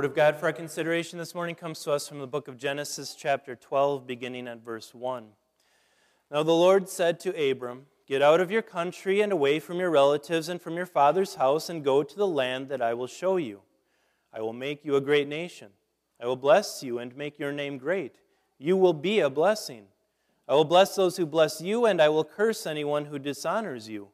Word 0.00 0.06
of 0.06 0.16
God 0.16 0.36
for 0.36 0.46
our 0.46 0.52
consideration 0.54 1.18
this 1.18 1.34
morning 1.34 1.54
comes 1.54 1.80
to 1.80 1.92
us 1.92 2.08
from 2.08 2.20
the 2.20 2.26
book 2.26 2.48
of 2.48 2.56
Genesis, 2.56 3.14
chapter 3.14 3.54
12, 3.54 4.06
beginning 4.06 4.48
at 4.48 4.64
verse 4.64 4.94
1. 4.94 5.26
Now 6.30 6.42
the 6.42 6.52
Lord 6.52 6.88
said 6.88 7.20
to 7.20 7.50
Abram, 7.50 7.84
Get 8.06 8.22
out 8.22 8.40
of 8.40 8.50
your 8.50 8.62
country 8.62 9.20
and 9.20 9.30
away 9.30 9.60
from 9.60 9.78
your 9.78 9.90
relatives 9.90 10.48
and 10.48 10.58
from 10.58 10.78
your 10.78 10.86
father's 10.86 11.34
house 11.34 11.68
and 11.68 11.84
go 11.84 12.02
to 12.02 12.16
the 12.16 12.26
land 12.26 12.70
that 12.70 12.80
I 12.80 12.94
will 12.94 13.06
show 13.06 13.36
you. 13.36 13.60
I 14.32 14.40
will 14.40 14.54
make 14.54 14.86
you 14.86 14.96
a 14.96 15.02
great 15.02 15.28
nation. 15.28 15.68
I 16.18 16.24
will 16.24 16.34
bless 16.34 16.82
you 16.82 16.98
and 16.98 17.14
make 17.14 17.38
your 17.38 17.52
name 17.52 17.76
great. 17.76 18.20
You 18.56 18.78
will 18.78 18.94
be 18.94 19.20
a 19.20 19.28
blessing. 19.28 19.84
I 20.48 20.54
will 20.54 20.64
bless 20.64 20.96
those 20.96 21.18
who 21.18 21.26
bless 21.26 21.60
you, 21.60 21.84
and 21.84 22.00
I 22.00 22.08
will 22.08 22.24
curse 22.24 22.66
anyone 22.66 23.04
who 23.04 23.18
dishonors 23.18 23.86
you. 23.86 24.08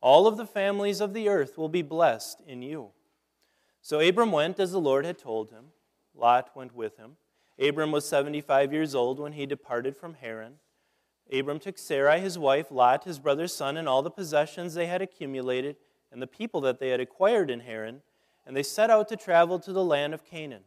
All 0.00 0.28
of 0.28 0.36
the 0.36 0.46
families 0.46 1.00
of 1.00 1.12
the 1.12 1.28
earth 1.28 1.58
will 1.58 1.68
be 1.68 1.82
blessed 1.82 2.40
in 2.46 2.62
you. 2.62 2.92
So 3.84 4.00
Abram 4.00 4.32
went 4.32 4.58
as 4.58 4.72
the 4.72 4.80
Lord 4.80 5.04
had 5.04 5.18
told 5.18 5.50
him. 5.50 5.66
Lot 6.14 6.56
went 6.56 6.74
with 6.74 6.96
him. 6.96 7.18
Abram 7.58 7.92
was 7.92 8.08
75 8.08 8.72
years 8.72 8.94
old 8.94 9.20
when 9.20 9.34
he 9.34 9.44
departed 9.44 9.94
from 9.94 10.14
Haran. 10.14 10.54
Abram 11.30 11.58
took 11.58 11.76
Sarai, 11.76 12.18
his 12.18 12.38
wife, 12.38 12.70
Lot, 12.70 13.04
his 13.04 13.18
brother's 13.18 13.54
son, 13.54 13.76
and 13.76 13.86
all 13.86 14.00
the 14.00 14.10
possessions 14.10 14.72
they 14.72 14.86
had 14.86 15.02
accumulated, 15.02 15.76
and 16.10 16.22
the 16.22 16.26
people 16.26 16.62
that 16.62 16.78
they 16.80 16.88
had 16.88 17.00
acquired 17.00 17.50
in 17.50 17.60
Haran, 17.60 18.00
and 18.46 18.56
they 18.56 18.62
set 18.62 18.88
out 18.88 19.06
to 19.10 19.16
travel 19.16 19.58
to 19.58 19.72
the 19.72 19.84
land 19.84 20.14
of 20.14 20.24
Canaan. 20.24 20.64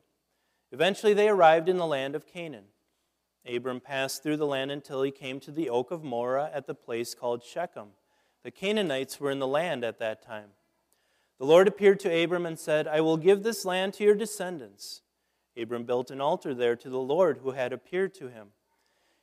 Eventually 0.71 1.15
they 1.15 1.27
arrived 1.27 1.67
in 1.67 1.77
the 1.77 1.87
land 1.87 2.13
of 2.13 2.27
Canaan. 2.27 2.65
Abram 3.51 3.79
passed 3.79 4.21
through 4.21 4.37
the 4.37 4.45
land 4.45 4.69
until 4.69 5.01
he 5.01 5.09
came 5.09 5.39
to 5.39 5.51
the 5.51 5.71
oak 5.71 5.89
of 5.89 6.03
Moreh 6.03 6.51
at 6.53 6.67
the 6.67 6.75
place 6.75 7.15
called 7.15 7.43
Shechem. 7.43 7.93
The 8.43 8.51
Canaanites 8.51 9.19
were 9.19 9.31
in 9.31 9.39
the 9.39 9.47
land 9.47 9.83
at 9.83 9.97
that 9.97 10.23
time. 10.23 10.49
The 11.39 11.45
Lord 11.45 11.67
appeared 11.67 11.99
to 12.01 12.23
Abram 12.23 12.45
and 12.45 12.57
said, 12.57 12.87
I 12.87 13.01
will 13.01 13.17
give 13.17 13.43
this 13.43 13.63
land 13.63 13.93
to 13.95 14.03
your 14.03 14.15
descendants. 14.15 15.01
Abram 15.55 15.83
built 15.83 16.09
an 16.09 16.21
altar 16.21 16.53
there 16.53 16.75
to 16.75 16.89
the 16.89 16.97
Lord 16.99 17.39
who 17.39 17.51
had 17.51 17.73
appeared 17.73 18.13
to 18.15 18.27
him. 18.29 18.49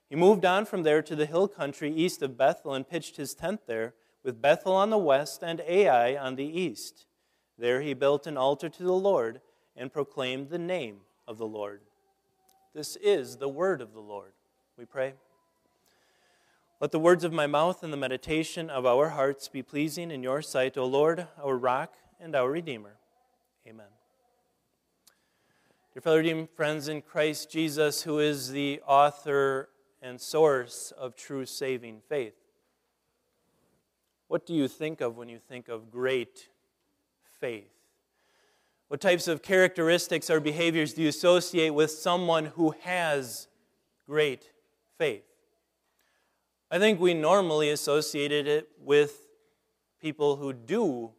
He 0.09 0.17
moved 0.17 0.45
on 0.45 0.65
from 0.65 0.85
there 0.85 1.03
to 1.03 1.17
the 1.17 1.27
hill 1.27 1.49
country 1.49 1.93
east 1.93 2.23
of 2.23 2.37
Bethel 2.37 2.75
and 2.75 2.89
pitched 2.89 3.17
his 3.17 3.35
tent 3.35 3.63
there, 3.67 3.95
with 4.23 4.41
Bethel 4.41 4.75
on 4.75 4.91
the 4.91 4.99
west 4.99 5.43
and 5.43 5.61
Ai 5.67 6.17
on 6.17 6.37
the 6.37 6.45
east. 6.45 7.07
There 7.59 7.81
he 7.81 7.95
built 7.95 8.27
an 8.27 8.37
altar 8.37 8.69
to 8.69 8.83
the 8.83 8.93
Lord 8.93 9.41
and 9.77 9.93
proclaimed 9.93 10.51
the 10.51 10.59
name 10.59 11.01
of 11.27 11.39
the 11.39 11.47
Lord. 11.47 11.81
This 12.75 12.97
is 12.97 13.37
the 13.37 13.49
word 13.49 13.81
of 13.81 13.93
the 13.93 14.01
Lord. 14.01 14.33
We 14.79 14.85
pray. 14.85 15.15
Let 16.81 16.93
the 16.93 16.99
words 16.99 17.25
of 17.25 17.33
my 17.33 17.47
mouth 17.47 17.83
and 17.83 17.93
the 17.93 17.97
meditation 17.97 18.71
of 18.71 18.87
our 18.87 19.11
hearts 19.11 19.49
be 19.49 19.63
pleasing 19.63 20.11
in 20.11 20.23
your 20.23 20.43
sight, 20.43 20.77
O 20.77 20.85
Lord, 20.85 21.27
our 21.43 21.57
rock 21.57 21.95
and 22.25 22.35
our 22.35 22.51
Redeemer. 22.51 22.97
Amen. 23.69 23.87
Dear 25.93 26.01
fellow 26.01 26.17
redeemed 26.17 26.49
friends 26.57 26.89
in 26.89 27.03
Christ 27.03 27.51
Jesus, 27.51 28.03
who 28.03 28.19
is 28.19 28.51
the 28.51 28.81
author 28.87 29.69
and 30.01 30.19
source 30.19 30.91
of 30.97 31.17
true 31.17 31.45
saving 31.45 32.01
faith, 32.09 32.33
what 34.27 34.47
do 34.47 34.55
you 34.55 34.69
think 34.69 35.03
of 35.03 35.19
when 35.19 35.29
you 35.29 35.39
think 35.39 35.69
of 35.69 35.91
great 35.91 36.49
faith? 37.41 37.71
What 38.89 39.03
types 39.03 39.29
of 39.29 39.43
characteristics 39.43 40.31
or 40.31 40.41
behaviors 40.41 40.95
do 40.95 41.03
you 41.03 41.09
associate 41.09 41.75
with 41.75 41.91
someone 41.91 42.47
who 42.47 42.75
has 42.81 43.49
great 44.07 44.51
faith? 44.97 45.27
I 46.71 46.79
think 46.79 47.01
we 47.01 47.13
normally 47.13 47.69
associated 47.69 48.49
it 48.49 48.71
with 48.81 49.27
people 50.01 50.37
who 50.37 50.55
do 50.55 51.13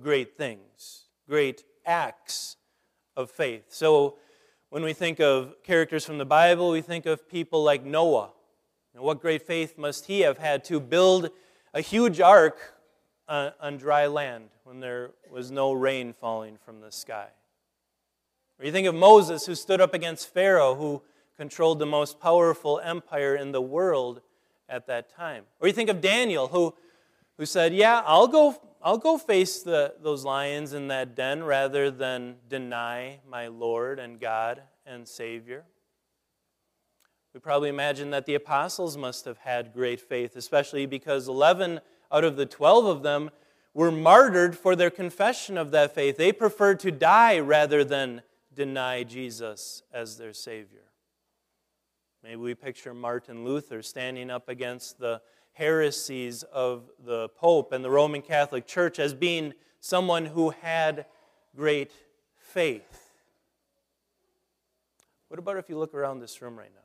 great 0.00 0.36
things, 0.36 1.04
great 1.28 1.64
acts 1.84 2.56
of 3.16 3.30
faith. 3.30 3.64
So 3.68 4.16
when 4.70 4.82
we 4.82 4.92
think 4.92 5.20
of 5.20 5.56
characters 5.62 6.04
from 6.04 6.18
the 6.18 6.26
Bible, 6.26 6.70
we 6.70 6.82
think 6.82 7.06
of 7.06 7.28
people 7.28 7.62
like 7.62 7.84
Noah. 7.84 8.30
And 8.94 9.02
what 9.02 9.20
great 9.20 9.42
faith 9.42 9.78
must 9.78 10.06
he 10.06 10.20
have 10.20 10.38
had 10.38 10.64
to 10.64 10.80
build 10.80 11.30
a 11.74 11.80
huge 11.80 12.20
ark 12.20 12.74
on, 13.28 13.52
on 13.60 13.76
dry 13.76 14.06
land 14.06 14.50
when 14.64 14.80
there 14.80 15.10
was 15.30 15.50
no 15.50 15.72
rain 15.72 16.12
falling 16.12 16.58
from 16.64 16.80
the 16.80 16.92
sky? 16.92 17.28
Or 18.58 18.66
you 18.66 18.72
think 18.72 18.86
of 18.86 18.94
Moses, 18.94 19.46
who 19.46 19.54
stood 19.54 19.80
up 19.80 19.94
against 19.94 20.32
Pharaoh, 20.32 20.74
who 20.74 21.02
controlled 21.36 21.78
the 21.78 21.86
most 21.86 22.20
powerful 22.20 22.80
empire 22.80 23.36
in 23.36 23.52
the 23.52 23.62
world 23.62 24.20
at 24.68 24.86
that 24.88 25.08
time. 25.08 25.44
Or 25.60 25.68
you 25.68 25.72
think 25.72 25.88
of 25.88 26.00
Daniel, 26.00 26.48
who, 26.48 26.74
who 27.36 27.46
said, 27.46 27.72
Yeah, 27.72 28.02
I'll 28.04 28.26
go, 28.26 28.60
I'll 28.88 28.96
go 28.96 29.18
face 29.18 29.62
the, 29.62 29.92
those 30.00 30.24
lions 30.24 30.72
in 30.72 30.88
that 30.88 31.14
den 31.14 31.44
rather 31.44 31.90
than 31.90 32.36
deny 32.48 33.20
my 33.28 33.48
Lord 33.48 33.98
and 33.98 34.18
God 34.18 34.62
and 34.86 35.06
Savior. 35.06 35.64
We 37.34 37.40
probably 37.40 37.68
imagine 37.68 38.08
that 38.12 38.24
the 38.24 38.34
apostles 38.34 38.96
must 38.96 39.26
have 39.26 39.36
had 39.36 39.74
great 39.74 40.00
faith, 40.00 40.36
especially 40.36 40.86
because 40.86 41.28
11 41.28 41.80
out 42.10 42.24
of 42.24 42.36
the 42.36 42.46
12 42.46 42.86
of 42.86 43.02
them 43.02 43.28
were 43.74 43.90
martyred 43.90 44.56
for 44.56 44.74
their 44.74 44.88
confession 44.88 45.58
of 45.58 45.70
that 45.72 45.94
faith. 45.94 46.16
They 46.16 46.32
preferred 46.32 46.80
to 46.80 46.90
die 46.90 47.40
rather 47.40 47.84
than 47.84 48.22
deny 48.54 49.02
Jesus 49.02 49.82
as 49.92 50.16
their 50.16 50.32
Savior. 50.32 50.88
Maybe 52.22 52.36
we 52.36 52.54
picture 52.54 52.94
Martin 52.94 53.44
Luther 53.44 53.82
standing 53.82 54.30
up 54.30 54.48
against 54.48 54.98
the 54.98 55.20
heresies 55.58 56.44
of 56.44 56.88
the 57.04 57.28
Pope 57.30 57.72
and 57.72 57.84
the 57.84 57.90
Roman 57.90 58.22
Catholic 58.22 58.64
Church 58.64 59.00
as 59.00 59.12
being 59.12 59.52
someone 59.80 60.24
who 60.24 60.50
had 60.50 61.04
great 61.56 61.90
faith. 62.36 63.10
What 65.26 65.40
about 65.40 65.56
if 65.56 65.68
you 65.68 65.76
look 65.76 65.94
around 65.94 66.20
this 66.20 66.40
room 66.40 66.56
right 66.56 66.70
now? 66.72 66.80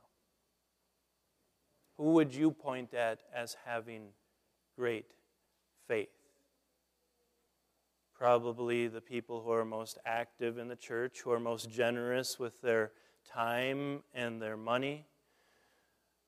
Who 1.98 2.14
would 2.14 2.34
you 2.34 2.50
point 2.50 2.92
at 2.94 3.20
as 3.32 3.56
having 3.64 4.08
great 4.76 5.12
faith? 5.86 6.08
Probably 8.12 8.88
the 8.88 9.00
people 9.00 9.40
who 9.40 9.52
are 9.52 9.64
most 9.64 9.98
active 10.04 10.58
in 10.58 10.66
the 10.66 10.74
church, 10.74 11.20
who 11.20 11.30
are 11.30 11.38
most 11.38 11.70
generous 11.70 12.40
with 12.40 12.60
their 12.60 12.90
time 13.32 14.02
and 14.12 14.42
their 14.42 14.56
money 14.56 15.06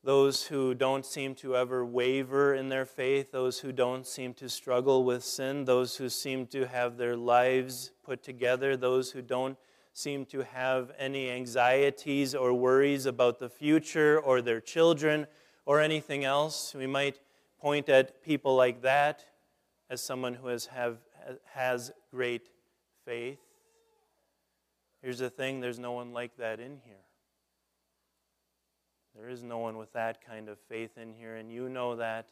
those 0.07 0.45
who 0.45 0.73
don't 0.73 1.05
seem 1.05 1.35
to 1.35 1.53
ever 1.53 1.85
waver 1.85 2.55
in 2.55 2.69
their 2.69 2.85
faith, 2.85 3.29
those 3.33 3.59
who 3.59 3.73
don't 3.73 4.07
seem 4.07 4.33
to 4.33 4.47
struggle 4.47 5.03
with 5.03 5.21
sin, 5.21 5.65
those 5.65 5.97
who 5.97 6.07
seem 6.07 6.47
to 6.47 6.65
have 6.65 6.95
their 6.95 7.17
lives 7.17 7.91
put 8.05 8.23
together, 8.23 8.77
those 8.77 9.11
who 9.11 9.21
don't 9.21 9.57
seem 9.91 10.25
to 10.25 10.45
have 10.45 10.93
any 10.97 11.29
anxieties 11.29 12.33
or 12.33 12.53
worries 12.53 13.05
about 13.05 13.37
the 13.37 13.49
future 13.49 14.17
or 14.17 14.41
their 14.41 14.61
children 14.61 15.27
or 15.65 15.81
anything 15.81 16.23
else. 16.23 16.73
We 16.73 16.87
might 16.87 17.19
point 17.59 17.89
at 17.89 18.23
people 18.23 18.55
like 18.55 18.83
that 18.83 19.25
as 19.89 20.01
someone 20.01 20.35
who 20.35 20.47
has, 20.47 20.67
have, 20.67 20.99
has 21.53 21.91
great 22.11 22.47
faith. 23.03 23.39
Here's 25.01 25.19
the 25.19 25.29
thing 25.29 25.59
there's 25.59 25.79
no 25.79 25.91
one 25.91 26.13
like 26.13 26.37
that 26.37 26.61
in 26.61 26.77
here. 26.85 27.06
There 29.17 29.29
is 29.29 29.41
no 29.41 29.57
one 29.57 29.77
with 29.77 29.91
that 29.93 30.23
kind 30.23 30.47
of 30.47 30.59
faith 30.69 30.97
in 30.97 31.11
here, 31.11 31.35
and 31.35 31.51
you 31.51 31.69
know 31.69 31.95
that, 31.95 32.29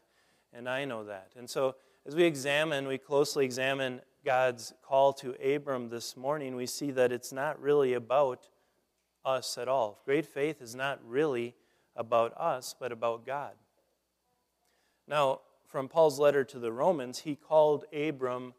and 0.53 0.69
I 0.69 0.85
know 0.85 1.03
that. 1.06 1.31
And 1.35 1.50
so, 1.50 1.75
as 2.06 2.16
we 2.16 2.23
examine, 2.23 2.88
we 2.88 3.00
closely 3.00 3.44
examine 3.44 4.01
God's 4.23 4.73
call 4.84 5.12
to 5.13 5.35
Abram 5.44 5.90
this 5.90 6.16
morning, 6.16 6.56
we 6.56 6.68
see 6.68 6.91
that 6.91 7.12
it's 7.12 7.31
not 7.31 7.59
really 7.59 7.94
about 7.94 8.47
us 9.24 9.57
at 9.57 9.68
all. 9.68 10.01
Great 10.06 10.25
faith 10.25 10.62
is 10.62 10.75
not 10.75 11.00
really 11.03 11.56
about 11.95 12.34
us, 12.38 12.75
but 12.79 12.91
about 12.91 13.25
God. 13.25 13.53
Now, 15.07 15.41
from 15.68 15.88
Paul's 15.88 16.19
letter 16.19 16.44
to 16.44 16.59
the 16.59 16.72
Romans, 16.72 17.19
he 17.19 17.35
called 17.35 17.85
Abram, 17.94 18.53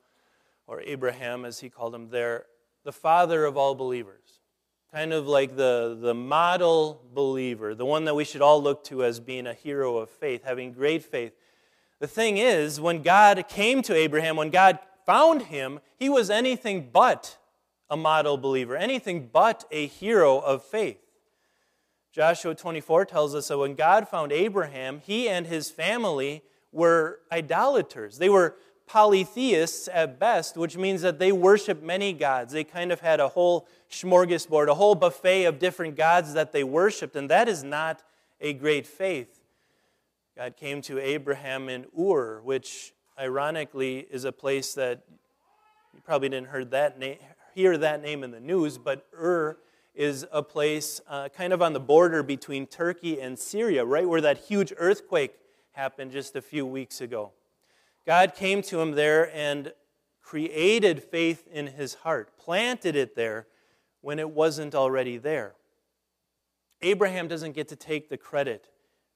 or 0.67 0.81
Abraham 0.81 1.45
as 1.45 1.61
he 1.61 1.71
called 1.71 1.95
him 1.95 2.11
there, 2.11 2.47
the 2.83 2.93
father 2.93 3.45
of 3.45 3.57
all 3.57 3.75
believers 3.75 4.41
kind 4.93 5.13
of 5.13 5.27
like 5.27 5.57
the, 5.57 5.99
the 6.01 6.15
model 6.15 7.03
believer, 7.13 7.75
the 7.75 7.85
one 7.85 8.05
that 8.05 8.15
we 8.15 8.25
should 8.25 8.43
all 8.43 8.63
look 8.63 8.85
to 8.85 9.05
as 9.05 9.21
being 9.21 9.47
a 9.47 9.55
hero 9.55 9.99
of 9.99 10.09
faith, 10.09 10.43
having 10.45 10.73
great 10.73 11.03
faith. 11.03 11.33
The 11.99 12.07
thing 12.07 12.39
is, 12.39 12.81
when 12.81 13.03
God 13.03 13.49
came 13.49 13.83
to 13.83 13.95
Abraham, 13.95 14.37
when 14.37 14.51
God 14.51 14.79
found 15.05 15.43
him, 15.43 15.81
he 15.97 16.09
was 16.09 16.31
anything 16.31 16.91
but 16.93 17.39
a 17.89 17.97
model 17.97 18.37
believer, 18.37 18.77
anything 18.77 19.29
but 19.33 19.65
a 19.71 19.87
hero 19.87 20.39
of 20.39 20.65
faith. 20.65 20.99
Joshua 22.13 22.55
24 22.55 23.05
tells 23.05 23.35
us 23.35 23.49
that 23.49 23.59
when 23.59 23.75
God 23.75 24.09
found 24.09 24.33
Abraham, 24.33 25.01
he 25.05 25.29
and 25.29 25.47
his 25.47 25.71
family 25.71 26.43
were 26.73 27.21
idolaters. 27.31 28.19
They 28.19 28.29
were 28.29 28.57
polytheists 28.87 29.89
at 29.93 30.19
best, 30.19 30.57
which 30.57 30.77
means 30.77 31.03
that 31.03 31.19
they 31.19 31.33
worship 31.33 31.83
many 31.83 32.13
gods. 32.13 32.53
They 32.53 32.65
kind 32.65 32.93
of 32.93 33.01
had 33.01 33.21
a 33.21 33.29
whole 33.29 33.67
smorgasbord, 33.91 34.69
a 34.69 34.75
whole 34.75 34.95
buffet 34.95 35.45
of 35.45 35.59
different 35.59 35.97
gods 35.97 36.35
that 36.35 36.53
they 36.53 36.65
worshiped, 36.65 37.17
and 37.17 37.29
that 37.31 37.49
is 37.49 37.65
not 37.65 38.03
a 38.41 38.53
great 38.53 38.87
faith. 38.87 39.41
God 40.37 40.57
came 40.57 40.83
to 40.83 40.99
Abraham 40.99 41.69
in 41.69 41.87
Ur, 41.99 42.41
which 42.43 42.93
ironically 43.19 44.07
is 44.11 44.25
a 44.25 44.33
place 44.33 44.75
that 44.75 45.03
you 45.95 46.01
probably 46.05 46.29
didn't 46.29 46.49
heard 46.49 46.71
that 46.73 46.99
na- 47.01 47.15
hear 47.55 47.79
that 47.79 48.03
name 48.03 48.23
in 48.23 48.31
the 48.31 48.41
news, 48.41 48.77
but 48.77 49.07
Ur 49.19 49.57
is 49.95 50.27
a 50.31 50.43
place 50.43 51.01
uh, 51.09 51.31
kind 51.31 51.55
of 51.55 51.63
on 51.63 51.73
the 51.73 51.81
border 51.81 52.23
between 52.23 52.67
Turkey 52.67 53.19
and 53.19 53.39
Syria, 53.39 53.85
right 53.85 54.07
where 54.07 54.21
that 54.21 54.37
huge 54.37 54.73
earthquake 54.77 55.33
happened 55.73 56.13
just 56.13 56.37
a 56.37 56.43
few 56.43 56.67
weeks 56.67 57.01
ago. 57.01 57.33
God 58.07 58.35
came 58.35 58.63
to 58.63 58.81
him 58.81 58.93
there 58.93 59.35
and 59.35 59.73
created 60.23 61.03
faith 61.03 61.47
in 61.51 61.67
his 61.67 61.95
heart, 61.95 62.37
planted 62.39 62.97
it 62.97 63.17
there 63.17 63.47
when 64.01 64.19
it 64.19 64.31
wasn't 64.31 64.75
already 64.75 65.19
there. 65.19 65.55
Abraham 66.83 67.27
doesn't 67.27 67.53
get 67.53 67.69
to 67.69 67.77
take 67.77 68.09
the 68.09 68.17
credit 68.17 68.69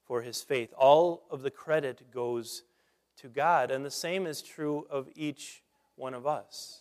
for 0.05 0.21
his 0.21 0.41
faith. 0.41 0.73
All 0.77 1.23
of 1.31 1.41
the 1.41 1.51
credit 1.51 2.11
goes 2.11 2.63
to 3.17 3.27
God, 3.27 3.71
and 3.71 3.85
the 3.85 3.91
same 3.91 4.25
is 4.25 4.41
true 4.41 4.85
of 4.89 5.07
each 5.15 5.63
one 5.95 6.13
of 6.13 6.25
us. 6.25 6.79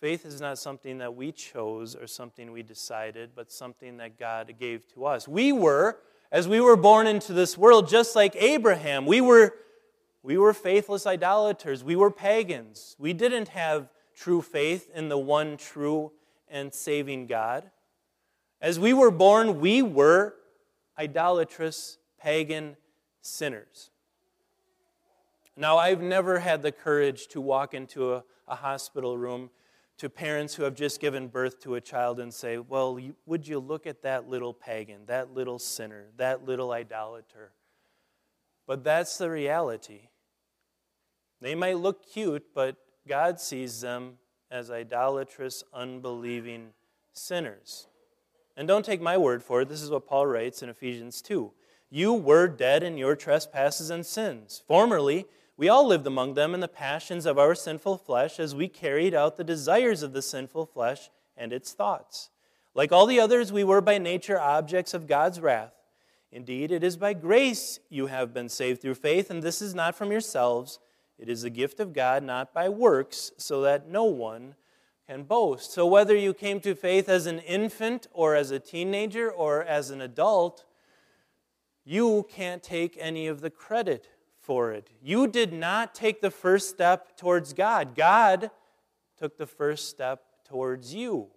Faith 0.00 0.26
is 0.26 0.40
not 0.40 0.58
something 0.58 0.98
that 0.98 1.14
we 1.14 1.30
chose 1.30 1.94
or 1.94 2.06
something 2.08 2.50
we 2.50 2.62
decided, 2.62 3.30
but 3.36 3.52
something 3.52 3.98
that 3.98 4.18
God 4.18 4.52
gave 4.58 4.86
to 4.94 5.04
us. 5.04 5.28
We 5.28 5.52
were, 5.52 5.98
as 6.32 6.48
we 6.48 6.60
were 6.60 6.76
born 6.76 7.06
into 7.06 7.32
this 7.32 7.56
world, 7.56 7.88
just 7.88 8.16
like 8.16 8.34
Abraham, 8.36 9.06
we 9.06 9.20
were, 9.20 9.54
we 10.22 10.38
were 10.38 10.54
faithless 10.54 11.06
idolaters. 11.06 11.82
We 11.82 11.96
were 11.96 12.10
pagans. 12.10 12.94
We 12.98 13.12
didn't 13.12 13.48
have 13.48 13.88
true 14.14 14.40
faith 14.42 14.90
in 14.94 15.08
the 15.08 15.18
one 15.18 15.56
true 15.56 16.12
and 16.48 16.72
saving 16.72 17.26
God. 17.26 17.70
As 18.60 18.78
we 18.78 18.92
were 18.92 19.10
born, 19.10 19.60
we 19.60 19.82
were 19.82 20.34
idolatrous, 20.96 21.98
pagan 22.20 22.76
sinners. 23.20 23.90
Now, 25.56 25.76
I've 25.76 26.00
never 26.00 26.38
had 26.38 26.62
the 26.62 26.72
courage 26.72 27.26
to 27.28 27.40
walk 27.40 27.74
into 27.74 28.14
a, 28.14 28.24
a 28.46 28.54
hospital 28.54 29.18
room 29.18 29.50
to 29.98 30.08
parents 30.08 30.54
who 30.54 30.62
have 30.62 30.74
just 30.74 31.00
given 31.00 31.28
birth 31.28 31.60
to 31.60 31.74
a 31.74 31.80
child 31.80 32.20
and 32.20 32.32
say, 32.32 32.58
Well, 32.58 32.98
you, 32.98 33.14
would 33.26 33.46
you 33.46 33.58
look 33.58 33.86
at 33.86 34.02
that 34.02 34.28
little 34.28 34.54
pagan, 34.54 35.06
that 35.06 35.34
little 35.34 35.58
sinner, 35.58 36.06
that 36.16 36.46
little 36.46 36.72
idolater? 36.72 37.52
But 38.66 38.84
that's 38.84 39.18
the 39.18 39.30
reality. 39.30 40.08
They 41.42 41.56
might 41.56 41.78
look 41.78 42.06
cute, 42.08 42.54
but 42.54 42.76
God 43.06 43.40
sees 43.40 43.80
them 43.80 44.18
as 44.48 44.70
idolatrous, 44.70 45.64
unbelieving 45.74 46.68
sinners. 47.12 47.88
And 48.56 48.68
don't 48.68 48.84
take 48.84 49.00
my 49.00 49.18
word 49.18 49.42
for 49.42 49.62
it. 49.62 49.68
This 49.68 49.82
is 49.82 49.90
what 49.90 50.06
Paul 50.06 50.28
writes 50.28 50.62
in 50.62 50.68
Ephesians 50.68 51.20
2. 51.20 51.50
You 51.90 52.12
were 52.12 52.46
dead 52.46 52.84
in 52.84 52.96
your 52.96 53.16
trespasses 53.16 53.90
and 53.90 54.06
sins. 54.06 54.62
Formerly, 54.68 55.26
we 55.56 55.68
all 55.68 55.84
lived 55.86 56.06
among 56.06 56.34
them 56.34 56.54
in 56.54 56.60
the 56.60 56.68
passions 56.68 57.26
of 57.26 57.38
our 57.38 57.56
sinful 57.56 57.98
flesh 57.98 58.38
as 58.38 58.54
we 58.54 58.68
carried 58.68 59.12
out 59.12 59.36
the 59.36 59.44
desires 59.44 60.04
of 60.04 60.12
the 60.12 60.22
sinful 60.22 60.66
flesh 60.66 61.10
and 61.36 61.52
its 61.52 61.72
thoughts. 61.72 62.30
Like 62.72 62.92
all 62.92 63.06
the 63.06 63.20
others, 63.20 63.52
we 63.52 63.64
were 63.64 63.80
by 63.80 63.98
nature 63.98 64.38
objects 64.38 64.94
of 64.94 65.08
God's 65.08 65.40
wrath. 65.40 65.74
Indeed, 66.30 66.70
it 66.70 66.84
is 66.84 66.96
by 66.96 67.14
grace 67.14 67.80
you 67.90 68.06
have 68.06 68.32
been 68.32 68.48
saved 68.48 68.80
through 68.80 68.94
faith, 68.94 69.28
and 69.28 69.42
this 69.42 69.60
is 69.60 69.74
not 69.74 69.94
from 69.96 70.12
yourselves. 70.12 70.78
It 71.22 71.28
is 71.28 71.44
a 71.44 71.50
gift 71.50 71.78
of 71.78 71.92
God, 71.92 72.24
not 72.24 72.52
by 72.52 72.68
works, 72.68 73.30
so 73.36 73.62
that 73.62 73.88
no 73.88 74.02
one 74.02 74.56
can 75.06 75.22
boast. 75.22 75.70
So, 75.70 75.86
whether 75.86 76.16
you 76.16 76.34
came 76.34 76.58
to 76.62 76.74
faith 76.74 77.08
as 77.08 77.26
an 77.26 77.38
infant, 77.38 78.08
or 78.12 78.34
as 78.34 78.50
a 78.50 78.58
teenager, 78.58 79.30
or 79.30 79.62
as 79.62 79.90
an 79.90 80.00
adult, 80.00 80.64
you 81.84 82.26
can't 82.28 82.60
take 82.60 82.98
any 82.98 83.28
of 83.28 83.40
the 83.40 83.50
credit 83.50 84.08
for 84.40 84.72
it. 84.72 84.90
You 85.00 85.28
did 85.28 85.52
not 85.52 85.94
take 85.94 86.22
the 86.22 86.30
first 86.32 86.70
step 86.70 87.16
towards 87.16 87.52
God. 87.52 87.94
God 87.94 88.50
took 89.16 89.38
the 89.38 89.46
first 89.46 89.88
step 89.88 90.24
towards 90.44 90.92
you. 90.92 91.28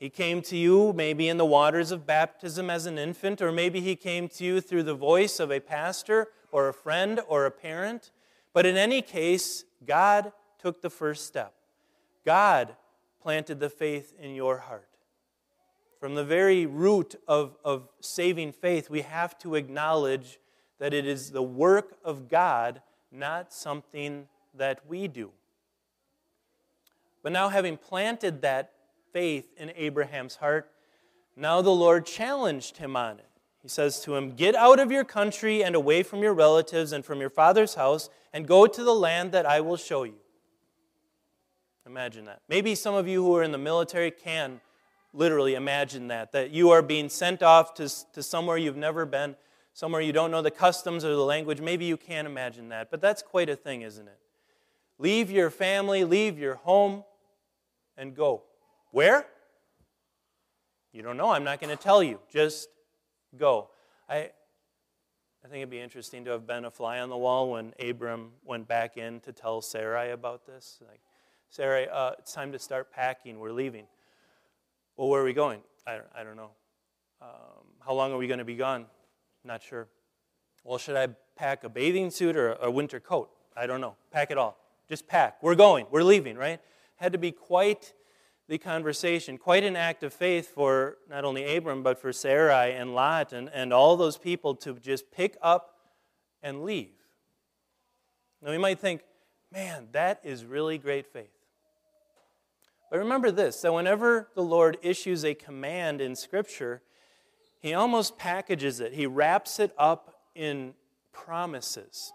He 0.00 0.10
came 0.10 0.42
to 0.42 0.56
you 0.56 0.92
maybe 0.96 1.28
in 1.28 1.36
the 1.36 1.46
waters 1.46 1.92
of 1.92 2.08
baptism 2.08 2.68
as 2.70 2.86
an 2.86 2.98
infant, 2.98 3.40
or 3.40 3.52
maybe 3.52 3.80
he 3.80 3.94
came 3.94 4.26
to 4.30 4.44
you 4.44 4.60
through 4.60 4.82
the 4.82 4.96
voice 4.96 5.38
of 5.38 5.52
a 5.52 5.60
pastor 5.60 6.30
or 6.50 6.68
a 6.68 6.74
friend 6.74 7.20
or 7.28 7.46
a 7.46 7.52
parent. 7.52 8.10
But 8.52 8.66
in 8.66 8.76
any 8.76 9.02
case, 9.02 9.64
God 9.86 10.32
took 10.58 10.82
the 10.82 10.90
first 10.90 11.26
step. 11.26 11.54
God 12.24 12.76
planted 13.20 13.60
the 13.60 13.70
faith 13.70 14.14
in 14.18 14.34
your 14.34 14.58
heart. 14.58 14.88
From 15.98 16.14
the 16.14 16.24
very 16.24 16.66
root 16.66 17.14
of, 17.28 17.56
of 17.64 17.88
saving 18.00 18.52
faith, 18.52 18.90
we 18.90 19.02
have 19.02 19.38
to 19.38 19.54
acknowledge 19.54 20.38
that 20.78 20.92
it 20.92 21.06
is 21.06 21.30
the 21.30 21.42
work 21.42 21.96
of 22.04 22.28
God, 22.28 22.82
not 23.12 23.52
something 23.52 24.26
that 24.54 24.80
we 24.88 25.06
do. 25.06 25.30
But 27.22 27.30
now, 27.30 27.48
having 27.48 27.76
planted 27.76 28.42
that 28.42 28.72
faith 29.12 29.52
in 29.56 29.70
Abraham's 29.76 30.36
heart, 30.36 30.72
now 31.36 31.62
the 31.62 31.70
Lord 31.70 32.04
challenged 32.04 32.78
him 32.78 32.96
on 32.96 33.20
it. 33.20 33.31
He 33.62 33.68
says 33.68 34.00
to 34.00 34.16
him, 34.16 34.32
Get 34.32 34.54
out 34.54 34.80
of 34.80 34.90
your 34.90 35.04
country 35.04 35.62
and 35.62 35.74
away 35.74 36.02
from 36.02 36.22
your 36.22 36.34
relatives 36.34 36.92
and 36.92 37.04
from 37.04 37.20
your 37.20 37.30
father's 37.30 37.74
house, 37.74 38.10
and 38.32 38.46
go 38.46 38.66
to 38.66 38.82
the 38.82 38.94
land 38.94 39.32
that 39.32 39.46
I 39.46 39.60
will 39.60 39.76
show 39.76 40.02
you. 40.02 40.16
Imagine 41.86 42.24
that. 42.26 42.42
Maybe 42.48 42.74
some 42.74 42.94
of 42.94 43.06
you 43.06 43.22
who 43.24 43.36
are 43.36 43.42
in 43.42 43.52
the 43.52 43.58
military 43.58 44.10
can 44.10 44.60
literally 45.12 45.54
imagine 45.54 46.08
that, 46.08 46.32
that 46.32 46.50
you 46.50 46.70
are 46.70 46.82
being 46.82 47.08
sent 47.08 47.42
off 47.42 47.74
to, 47.74 47.88
to 48.12 48.22
somewhere 48.22 48.56
you've 48.56 48.76
never 48.76 49.04
been 49.04 49.36
somewhere 49.72 50.00
you 50.00 50.12
don't 50.12 50.30
know 50.30 50.42
the 50.42 50.50
customs 50.50 51.04
or 51.04 51.14
the 51.14 51.24
language. 51.24 51.60
Maybe 51.60 51.84
you 51.84 51.96
can't 51.96 52.26
imagine 52.26 52.68
that, 52.68 52.90
but 52.90 53.00
that's 53.00 53.22
quite 53.22 53.48
a 53.48 53.56
thing, 53.56 53.82
isn't 53.82 54.06
it? 54.06 54.18
Leave 54.98 55.30
your 55.30 55.50
family, 55.50 56.04
leave 56.04 56.38
your 56.38 56.56
home, 56.56 57.04
and 57.96 58.14
go. 58.14 58.42
Where? 58.90 59.26
You 60.92 61.02
don't 61.02 61.16
know. 61.16 61.30
I'm 61.30 61.44
not 61.44 61.60
going 61.60 61.74
to 61.76 61.82
tell 61.82 62.02
you. 62.02 62.20
Just 62.30 62.68
go. 63.36 63.70
I, 64.08 64.30
I 65.44 65.48
think 65.48 65.56
it'd 65.56 65.70
be 65.70 65.80
interesting 65.80 66.24
to 66.26 66.30
have 66.32 66.46
been 66.46 66.64
a 66.64 66.70
fly 66.70 67.00
on 67.00 67.08
the 67.08 67.16
wall 67.16 67.50
when 67.50 67.74
Abram 67.80 68.32
went 68.44 68.68
back 68.68 68.96
in 68.96 69.20
to 69.20 69.32
tell 69.32 69.60
Sarai 69.60 70.10
about 70.10 70.46
this. 70.46 70.80
Like, 70.88 71.00
Sarai, 71.48 71.88
uh, 71.88 72.12
it's 72.18 72.32
time 72.32 72.52
to 72.52 72.58
start 72.58 72.92
packing. 72.92 73.38
We're 73.38 73.52
leaving. 73.52 73.86
Well, 74.96 75.08
where 75.08 75.20
are 75.20 75.24
we 75.24 75.32
going? 75.32 75.60
I 75.86 76.00
I 76.14 76.22
don't 76.22 76.36
know. 76.36 76.50
Um, 77.20 77.66
how 77.80 77.94
long 77.94 78.12
are 78.12 78.16
we 78.16 78.26
going 78.26 78.38
to 78.38 78.44
be 78.44 78.56
gone? 78.56 78.86
Not 79.44 79.62
sure. 79.62 79.88
Well, 80.64 80.78
should 80.78 80.96
I 80.96 81.08
pack 81.36 81.64
a 81.64 81.68
bathing 81.68 82.10
suit 82.10 82.36
or 82.36 82.54
a 82.54 82.70
winter 82.70 83.00
coat? 83.00 83.30
I 83.56 83.66
don't 83.66 83.80
know. 83.80 83.96
Pack 84.10 84.30
it 84.30 84.38
all. 84.38 84.56
Just 84.88 85.06
pack. 85.06 85.42
We're 85.42 85.54
going. 85.54 85.86
We're 85.90 86.02
leaving, 86.02 86.36
right? 86.36 86.60
Had 86.96 87.12
to 87.12 87.18
be 87.18 87.32
quite 87.32 87.94
the 88.48 88.58
conversation, 88.58 89.38
quite 89.38 89.64
an 89.64 89.76
act 89.76 90.02
of 90.02 90.12
faith 90.12 90.48
for 90.48 90.98
not 91.08 91.24
only 91.24 91.56
Abram, 91.56 91.82
but 91.82 92.00
for 92.00 92.12
Sarai 92.12 92.72
and 92.72 92.94
Lot 92.94 93.32
and, 93.32 93.48
and 93.52 93.72
all 93.72 93.96
those 93.96 94.18
people 94.18 94.54
to 94.56 94.74
just 94.74 95.10
pick 95.10 95.36
up 95.40 95.76
and 96.42 96.64
leave. 96.64 96.94
Now, 98.42 98.50
we 98.50 98.58
might 98.58 98.80
think, 98.80 99.02
man, 99.52 99.88
that 99.92 100.20
is 100.24 100.44
really 100.44 100.76
great 100.78 101.06
faith. 101.06 101.30
But 102.90 102.98
remember 102.98 103.30
this 103.30 103.60
that 103.62 103.72
whenever 103.72 104.28
the 104.34 104.42
Lord 104.42 104.76
issues 104.82 105.24
a 105.24 105.34
command 105.34 106.00
in 106.00 106.14
Scripture, 106.14 106.82
he 107.60 107.72
almost 107.72 108.18
packages 108.18 108.80
it, 108.80 108.92
he 108.92 109.06
wraps 109.06 109.60
it 109.60 109.72
up 109.78 110.16
in 110.34 110.74
promises. 111.12 112.12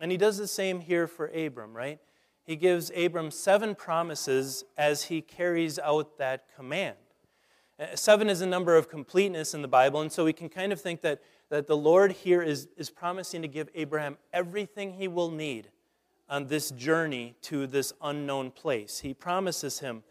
And 0.00 0.10
he 0.10 0.16
does 0.16 0.38
the 0.38 0.48
same 0.48 0.80
here 0.80 1.06
for 1.06 1.26
Abram, 1.26 1.76
right? 1.76 1.98
He 2.48 2.56
gives 2.56 2.90
Abram 2.96 3.30
seven 3.30 3.74
promises 3.74 4.64
as 4.78 5.02
he 5.02 5.20
carries 5.20 5.78
out 5.78 6.16
that 6.16 6.46
command. 6.56 6.96
Uh, 7.78 7.94
seven 7.94 8.30
is 8.30 8.40
a 8.40 8.46
number 8.46 8.74
of 8.74 8.88
completeness 8.88 9.52
in 9.52 9.60
the 9.60 9.68
Bible, 9.68 10.00
and 10.00 10.10
so 10.10 10.24
we 10.24 10.32
can 10.32 10.48
kind 10.48 10.72
of 10.72 10.80
think 10.80 11.02
that, 11.02 11.20
that 11.50 11.66
the 11.66 11.76
Lord 11.76 12.10
here 12.10 12.40
is, 12.40 12.68
is 12.78 12.88
promising 12.88 13.42
to 13.42 13.48
give 13.48 13.68
Abraham 13.74 14.16
everything 14.32 14.94
he 14.94 15.08
will 15.08 15.30
need 15.30 15.68
on 16.26 16.46
this 16.46 16.70
journey 16.70 17.34
to 17.42 17.66
this 17.66 17.92
unknown 18.00 18.50
place. 18.50 19.00
He 19.00 19.12
promises 19.12 19.80
him 19.80 20.02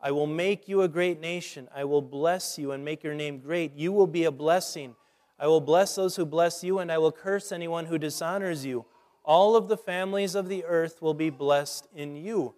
I 0.00 0.10
will 0.10 0.26
make 0.26 0.66
you 0.66 0.82
a 0.82 0.88
great 0.88 1.20
nation. 1.20 1.68
I 1.72 1.84
will 1.84 2.02
bless 2.02 2.58
you 2.58 2.72
and 2.72 2.84
make 2.84 3.04
your 3.04 3.14
name 3.14 3.38
great. 3.38 3.72
You 3.76 3.92
will 3.92 4.08
be 4.08 4.24
a 4.24 4.32
blessing. 4.32 4.96
I 5.38 5.46
will 5.46 5.60
bless 5.60 5.94
those 5.94 6.16
who 6.16 6.26
bless 6.26 6.64
you, 6.64 6.80
and 6.80 6.90
I 6.90 6.98
will 6.98 7.12
curse 7.12 7.52
anyone 7.52 7.86
who 7.86 7.98
dishonors 7.98 8.66
you. 8.66 8.84
All 9.24 9.56
of 9.56 9.68
the 9.68 9.76
families 9.76 10.34
of 10.34 10.48
the 10.48 10.64
earth 10.64 11.00
will 11.00 11.14
be 11.14 11.30
blessed 11.30 11.88
in 11.94 12.16
you. 12.16 12.54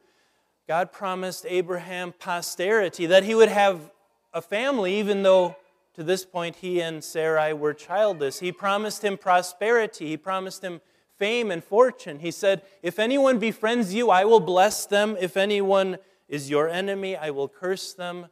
God 0.66 0.90
promised 0.90 1.46
Abraham 1.48 2.12
posterity, 2.18 3.06
that 3.06 3.22
he 3.22 3.34
would 3.34 3.48
have 3.48 3.92
a 4.34 4.42
family, 4.42 4.98
even 4.98 5.22
though 5.22 5.56
to 5.94 6.02
this 6.02 6.24
point 6.24 6.56
he 6.56 6.80
and 6.80 7.02
Sarai 7.02 7.52
were 7.52 7.72
childless. 7.72 8.40
He 8.40 8.52
promised 8.52 9.02
him 9.02 9.16
prosperity. 9.16 10.08
He 10.08 10.16
promised 10.16 10.62
him 10.62 10.80
fame 11.16 11.50
and 11.50 11.64
fortune. 11.64 12.18
He 12.18 12.30
said, 12.30 12.62
If 12.82 12.98
anyone 12.98 13.38
befriends 13.38 13.94
you, 13.94 14.10
I 14.10 14.24
will 14.24 14.40
bless 14.40 14.86
them. 14.86 15.16
If 15.18 15.36
anyone 15.36 15.98
is 16.28 16.50
your 16.50 16.68
enemy, 16.68 17.16
I 17.16 17.30
will 17.30 17.48
curse 17.48 17.94
them. 17.94 18.26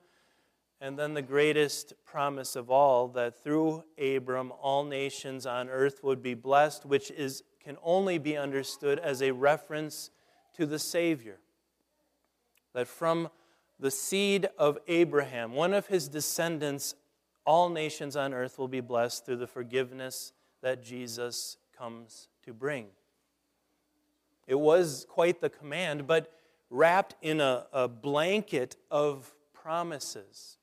And 0.84 0.98
then 0.98 1.14
the 1.14 1.22
greatest 1.22 1.94
promise 2.04 2.56
of 2.56 2.70
all 2.70 3.08
that 3.08 3.42
through 3.42 3.84
Abram 3.96 4.52
all 4.60 4.84
nations 4.84 5.46
on 5.46 5.70
earth 5.70 6.04
would 6.04 6.22
be 6.22 6.34
blessed, 6.34 6.84
which 6.84 7.10
is, 7.10 7.42
can 7.58 7.78
only 7.82 8.18
be 8.18 8.36
understood 8.36 8.98
as 8.98 9.22
a 9.22 9.30
reference 9.30 10.10
to 10.52 10.66
the 10.66 10.78
Savior. 10.78 11.38
That 12.74 12.86
from 12.86 13.30
the 13.80 13.90
seed 13.90 14.50
of 14.58 14.76
Abraham, 14.86 15.54
one 15.54 15.72
of 15.72 15.86
his 15.86 16.06
descendants, 16.06 16.94
all 17.46 17.70
nations 17.70 18.14
on 18.14 18.34
earth 18.34 18.58
will 18.58 18.68
be 18.68 18.82
blessed 18.82 19.24
through 19.24 19.36
the 19.36 19.46
forgiveness 19.46 20.34
that 20.60 20.84
Jesus 20.84 21.56
comes 21.78 22.28
to 22.44 22.52
bring. 22.52 22.88
It 24.46 24.60
was 24.60 25.06
quite 25.08 25.40
the 25.40 25.48
command, 25.48 26.06
but 26.06 26.30
wrapped 26.68 27.14
in 27.22 27.40
a, 27.40 27.64
a 27.72 27.88
blanket 27.88 28.76
of 28.90 29.32
promises. 29.54 30.58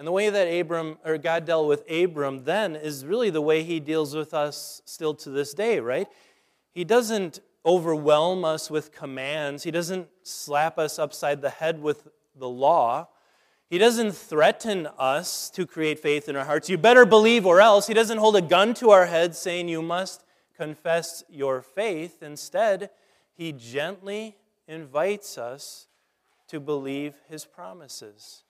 And 0.00 0.06
the 0.06 0.12
way 0.12 0.30
that 0.30 0.46
Abram 0.46 0.96
or 1.04 1.18
God 1.18 1.44
dealt 1.44 1.68
with 1.68 1.84
Abram 1.90 2.44
then 2.44 2.74
is 2.74 3.04
really 3.04 3.28
the 3.28 3.42
way 3.42 3.62
he 3.62 3.80
deals 3.80 4.14
with 4.16 4.32
us 4.32 4.80
still 4.86 5.12
to 5.16 5.28
this 5.28 5.52
day, 5.52 5.78
right? 5.78 6.08
He 6.72 6.84
doesn't 6.84 7.40
overwhelm 7.66 8.42
us 8.42 8.70
with 8.70 8.92
commands. 8.92 9.62
He 9.62 9.70
doesn't 9.70 10.08
slap 10.22 10.78
us 10.78 10.98
upside 10.98 11.42
the 11.42 11.50
head 11.50 11.82
with 11.82 12.08
the 12.34 12.48
law. 12.48 13.08
He 13.68 13.76
doesn't 13.76 14.12
threaten 14.12 14.88
us 14.98 15.50
to 15.50 15.66
create 15.66 15.98
faith 15.98 16.30
in 16.30 16.34
our 16.34 16.46
hearts. 16.46 16.70
You 16.70 16.78
better 16.78 17.04
believe 17.04 17.44
or 17.44 17.60
else. 17.60 17.86
He 17.86 17.92
doesn't 17.92 18.16
hold 18.16 18.36
a 18.36 18.40
gun 18.40 18.72
to 18.76 18.92
our 18.92 19.04
head 19.04 19.36
saying 19.36 19.68
you 19.68 19.82
must 19.82 20.24
confess 20.56 21.24
your 21.28 21.60
faith. 21.60 22.22
Instead, 22.22 22.88
he 23.34 23.52
gently 23.52 24.38
invites 24.66 25.36
us 25.36 25.88
to 26.48 26.58
believe 26.58 27.16
his 27.28 27.44
promises. 27.44 28.44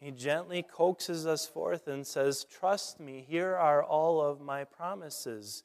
He 0.00 0.10
gently 0.10 0.62
coaxes 0.62 1.26
us 1.26 1.46
forth 1.46 1.86
and 1.86 2.06
says, 2.06 2.44
Trust 2.44 2.98
me, 3.00 3.24
here 3.28 3.54
are 3.54 3.84
all 3.84 4.22
of 4.22 4.40
my 4.40 4.64
promises. 4.64 5.62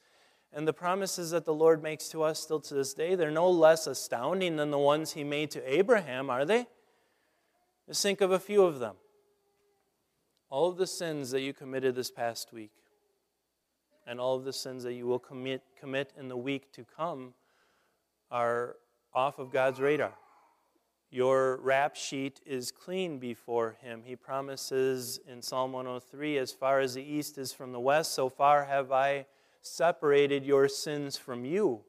And 0.52 0.68
the 0.68 0.74
promises 0.74 1.32
that 1.32 1.46
the 1.46 1.54
Lord 1.54 1.82
makes 1.82 2.10
to 2.10 2.24
us 2.24 2.40
still 2.40 2.60
to 2.62 2.74
this 2.74 2.94
day, 2.94 3.16
they're 3.16 3.32
no 3.32 3.50
less 3.50 3.88
astounding 3.88 4.58
than 4.58 4.72
the 4.72 4.80
ones 4.80 5.14
he 5.14 5.24
made 5.24 5.52
to 5.52 5.74
Abraham, 5.74 6.30
are 6.30 6.44
they? 6.44 6.68
Just 7.88 8.02
think 8.02 8.20
of 8.20 8.32
a 8.32 8.40
few 8.40 8.64
of 8.64 8.80
them. 8.80 8.96
All 10.50 10.70
of 10.70 10.78
the 10.78 10.88
sins 10.88 11.32
that 11.32 11.42
you 11.42 11.54
committed 11.54 11.96
this 11.96 12.12
past 12.12 12.52
week, 12.52 12.72
and 14.06 14.20
all 14.20 14.36
of 14.36 14.44
the 14.44 14.54
sins 14.54 14.84
that 14.84 14.94
you 14.94 15.08
will 15.08 15.20
commit, 15.20 15.64
commit 15.80 16.12
in 16.18 16.28
the 16.28 16.38
week 16.38 16.72
to 16.74 16.86
come 16.86 17.34
are 18.32 18.76
off 19.14 19.40
of 19.40 19.52
God's 19.52 19.80
radar. 19.80 20.14
Your 21.12 21.58
rap 21.58 21.96
sheet 21.96 22.42
is 22.46 22.72
clean 22.72 23.20
before 23.20 23.78
Him. 23.82 24.02
He 24.04 24.16
promises 24.16 25.20
in 25.28 25.42
Psalm 25.42 25.72
103 25.72 26.38
As 26.38 26.52
far 26.52 26.80
as 26.80 26.96
the 26.96 27.04
east 27.04 27.38
is 27.38 27.54
from 27.54 27.72
the 27.72 27.80
west, 27.80 28.14
so 28.14 28.30
far 28.30 28.66
have 28.66 28.92
I 28.92 29.26
separated 29.62 30.46
your 30.46 30.68
sins 30.68 31.18
from 31.18 31.46
you. 31.46 31.82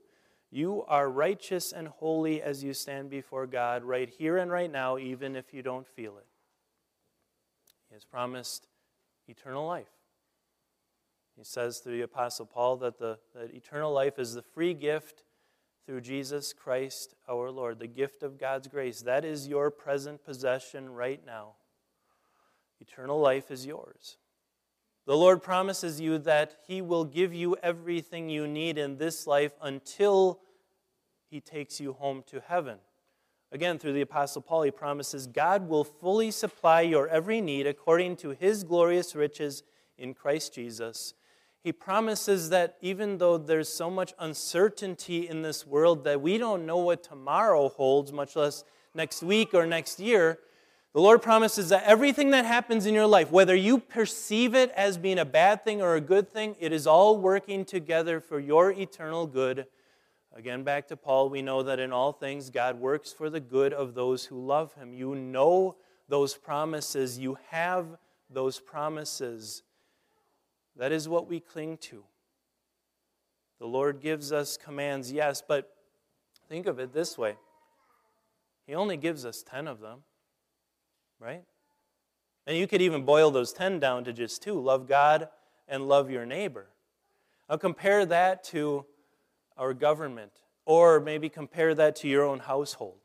You 0.50 0.84
are 0.86 1.10
righteous 1.10 1.72
and 1.72 1.88
holy 1.88 2.40
as 2.40 2.62
you 2.62 2.72
stand 2.72 3.10
before 3.10 3.46
God 3.46 3.84
right 3.84 4.08
here 4.08 4.38
and 4.38 4.50
right 4.50 4.70
now, 4.70 4.96
even 4.96 5.34
if 5.34 5.52
you 5.52 5.62
don't 5.62 5.86
feel 5.86 6.16
it. 6.18 6.26
He 7.88 7.94
has 7.94 8.04
promised 8.04 8.68
eternal 9.28 9.66
life. 9.66 9.90
He 11.36 11.44
says 11.44 11.78
through 11.78 11.96
the 11.96 12.02
Apostle 12.02 12.46
Paul 12.46 12.76
that, 12.78 12.98
the, 12.98 13.18
that 13.34 13.54
eternal 13.54 13.92
life 13.92 14.18
is 14.18 14.34
the 14.34 14.42
free 14.42 14.72
gift 14.72 15.24
through 15.86 16.00
Jesus 16.00 16.52
Christ 16.52 17.14
our 17.28 17.50
Lord, 17.50 17.78
the 17.78 17.86
gift 17.86 18.22
of 18.22 18.38
God's 18.38 18.66
grace. 18.66 19.00
That 19.02 19.24
is 19.24 19.46
your 19.46 19.70
present 19.70 20.24
possession 20.24 20.90
right 20.90 21.24
now. 21.24 21.52
Eternal 22.80 23.20
life 23.20 23.50
is 23.50 23.64
yours. 23.64 24.18
The 25.06 25.16
Lord 25.16 25.42
promises 25.42 26.00
you 26.00 26.18
that 26.18 26.56
He 26.66 26.82
will 26.82 27.04
give 27.04 27.32
you 27.32 27.56
everything 27.62 28.28
you 28.28 28.48
need 28.48 28.76
in 28.76 28.98
this 28.98 29.26
life 29.26 29.52
until 29.62 30.40
He 31.30 31.40
takes 31.40 31.80
you 31.80 31.92
home 31.92 32.24
to 32.26 32.40
heaven. 32.40 32.78
Again, 33.52 33.78
through 33.78 33.92
the 33.92 34.00
Apostle 34.00 34.42
Paul, 34.42 34.62
he 34.62 34.72
promises 34.72 35.28
God 35.28 35.68
will 35.68 35.84
fully 35.84 36.32
supply 36.32 36.80
your 36.80 37.08
every 37.08 37.40
need 37.40 37.68
according 37.68 38.16
to 38.16 38.30
His 38.30 38.64
glorious 38.64 39.14
riches 39.14 39.62
in 39.96 40.14
Christ 40.14 40.52
Jesus 40.52 41.14
he 41.66 41.72
promises 41.72 42.50
that 42.50 42.76
even 42.80 43.18
though 43.18 43.36
there's 43.36 43.68
so 43.68 43.90
much 43.90 44.14
uncertainty 44.20 45.28
in 45.28 45.42
this 45.42 45.66
world 45.66 46.04
that 46.04 46.20
we 46.20 46.38
don't 46.38 46.64
know 46.64 46.76
what 46.76 47.02
tomorrow 47.02 47.68
holds, 47.70 48.12
much 48.12 48.36
less 48.36 48.62
next 48.94 49.20
week 49.20 49.52
or 49.52 49.66
next 49.66 49.98
year, 49.98 50.38
the 50.94 51.00
Lord 51.00 51.22
promises 51.22 51.70
that 51.70 51.82
everything 51.82 52.30
that 52.30 52.44
happens 52.44 52.86
in 52.86 52.94
your 52.94 53.08
life, 53.08 53.32
whether 53.32 53.56
you 53.56 53.80
perceive 53.80 54.54
it 54.54 54.70
as 54.76 54.96
being 54.96 55.18
a 55.18 55.24
bad 55.24 55.64
thing 55.64 55.82
or 55.82 55.96
a 55.96 56.00
good 56.00 56.32
thing, 56.32 56.54
it 56.60 56.70
is 56.70 56.86
all 56.86 57.18
working 57.18 57.64
together 57.64 58.20
for 58.20 58.38
your 58.38 58.70
eternal 58.70 59.26
good. 59.26 59.66
Again, 60.36 60.62
back 60.62 60.86
to 60.86 60.96
Paul, 60.96 61.30
we 61.30 61.42
know 61.42 61.64
that 61.64 61.80
in 61.80 61.92
all 61.92 62.12
things 62.12 62.48
God 62.48 62.78
works 62.78 63.12
for 63.12 63.28
the 63.28 63.40
good 63.40 63.72
of 63.72 63.94
those 63.94 64.26
who 64.26 64.38
love 64.38 64.72
him. 64.74 64.94
You 64.94 65.16
know 65.16 65.74
those 66.08 66.36
promises, 66.36 67.18
you 67.18 67.38
have 67.50 67.88
those 68.30 68.60
promises. 68.60 69.64
That 70.78 70.92
is 70.92 71.08
what 71.08 71.28
we 71.28 71.40
cling 71.40 71.78
to. 71.78 72.04
The 73.58 73.66
Lord 73.66 74.00
gives 74.00 74.32
us 74.32 74.56
commands, 74.56 75.10
yes, 75.10 75.42
but 75.46 75.72
think 76.48 76.66
of 76.66 76.78
it 76.78 76.92
this 76.92 77.16
way 77.16 77.36
He 78.66 78.74
only 78.74 78.96
gives 78.96 79.24
us 79.24 79.42
10 79.42 79.66
of 79.66 79.80
them, 79.80 80.00
right? 81.18 81.42
And 82.46 82.56
you 82.56 82.66
could 82.66 82.82
even 82.82 83.04
boil 83.04 83.30
those 83.30 83.52
10 83.52 83.80
down 83.80 84.04
to 84.04 84.12
just 84.12 84.42
two 84.42 84.60
love 84.60 84.86
God 84.86 85.28
and 85.66 85.88
love 85.88 86.10
your 86.10 86.26
neighbor. 86.26 86.68
Now 87.48 87.56
compare 87.56 88.04
that 88.06 88.44
to 88.44 88.84
our 89.56 89.72
government, 89.72 90.32
or 90.64 91.00
maybe 91.00 91.28
compare 91.28 91.74
that 91.74 91.96
to 91.96 92.08
your 92.08 92.24
own 92.24 92.40
household. 92.40 92.98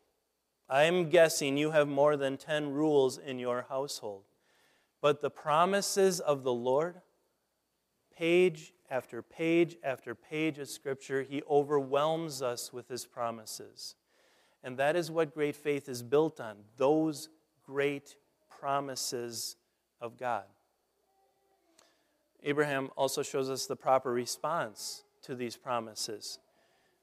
I'm 0.69 1.09
guessing 1.09 1.57
you 1.57 1.71
have 1.71 1.87
more 1.87 2.17
than 2.17 2.37
10 2.37 2.71
rules 2.71 3.17
in 3.17 3.39
your 3.39 3.65
household. 3.69 4.23
But 5.01 5.21
the 5.21 5.29
promises 5.29 6.19
of 6.19 6.43
the 6.43 6.53
Lord, 6.53 7.01
page 8.17 8.73
after 8.89 9.21
page 9.21 9.77
after 9.83 10.13
page 10.13 10.59
of 10.59 10.69
Scripture, 10.69 11.23
He 11.23 11.41
overwhelms 11.49 12.41
us 12.41 12.73
with 12.73 12.87
His 12.89 13.05
promises. 13.05 13.95
And 14.63 14.77
that 14.77 14.95
is 14.95 15.09
what 15.09 15.33
great 15.33 15.55
faith 15.55 15.89
is 15.89 16.03
built 16.03 16.39
on 16.39 16.57
those 16.77 17.29
great 17.65 18.15
promises 18.49 19.55
of 19.99 20.17
God. 20.17 20.43
Abraham 22.43 22.89
also 22.95 23.23
shows 23.23 23.49
us 23.49 23.65
the 23.65 23.75
proper 23.75 24.11
response 24.11 25.03
to 25.23 25.35
these 25.35 25.55
promises. 25.55 26.39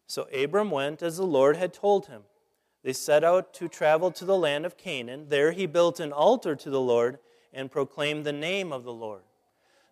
So 0.07 0.27
Abram 0.35 0.71
went 0.71 1.03
as 1.03 1.17
the 1.17 1.25
Lord 1.25 1.57
had 1.57 1.73
told 1.73 2.07
him. 2.07 2.23
They 2.83 2.93
set 2.93 3.25
out 3.25 3.53
to 3.55 3.69
travel 3.69 4.11
to 4.13 4.25
the 4.25 4.37
land 4.37 4.65
of 4.65 4.77
Canaan. 4.77 5.27
There 5.29 5.53
he 5.53 5.67
built 5.67 6.01
an 6.01 6.13
altar 6.13 6.57
to 6.57 6.71
the 6.71 6.81
Lord 6.81 7.19
and 7.53 7.71
proclaimed 7.71 8.25
the 8.25 8.33
name 8.33 8.73
of 8.73 8.85
the 8.85 8.93
Lord. 8.93 9.23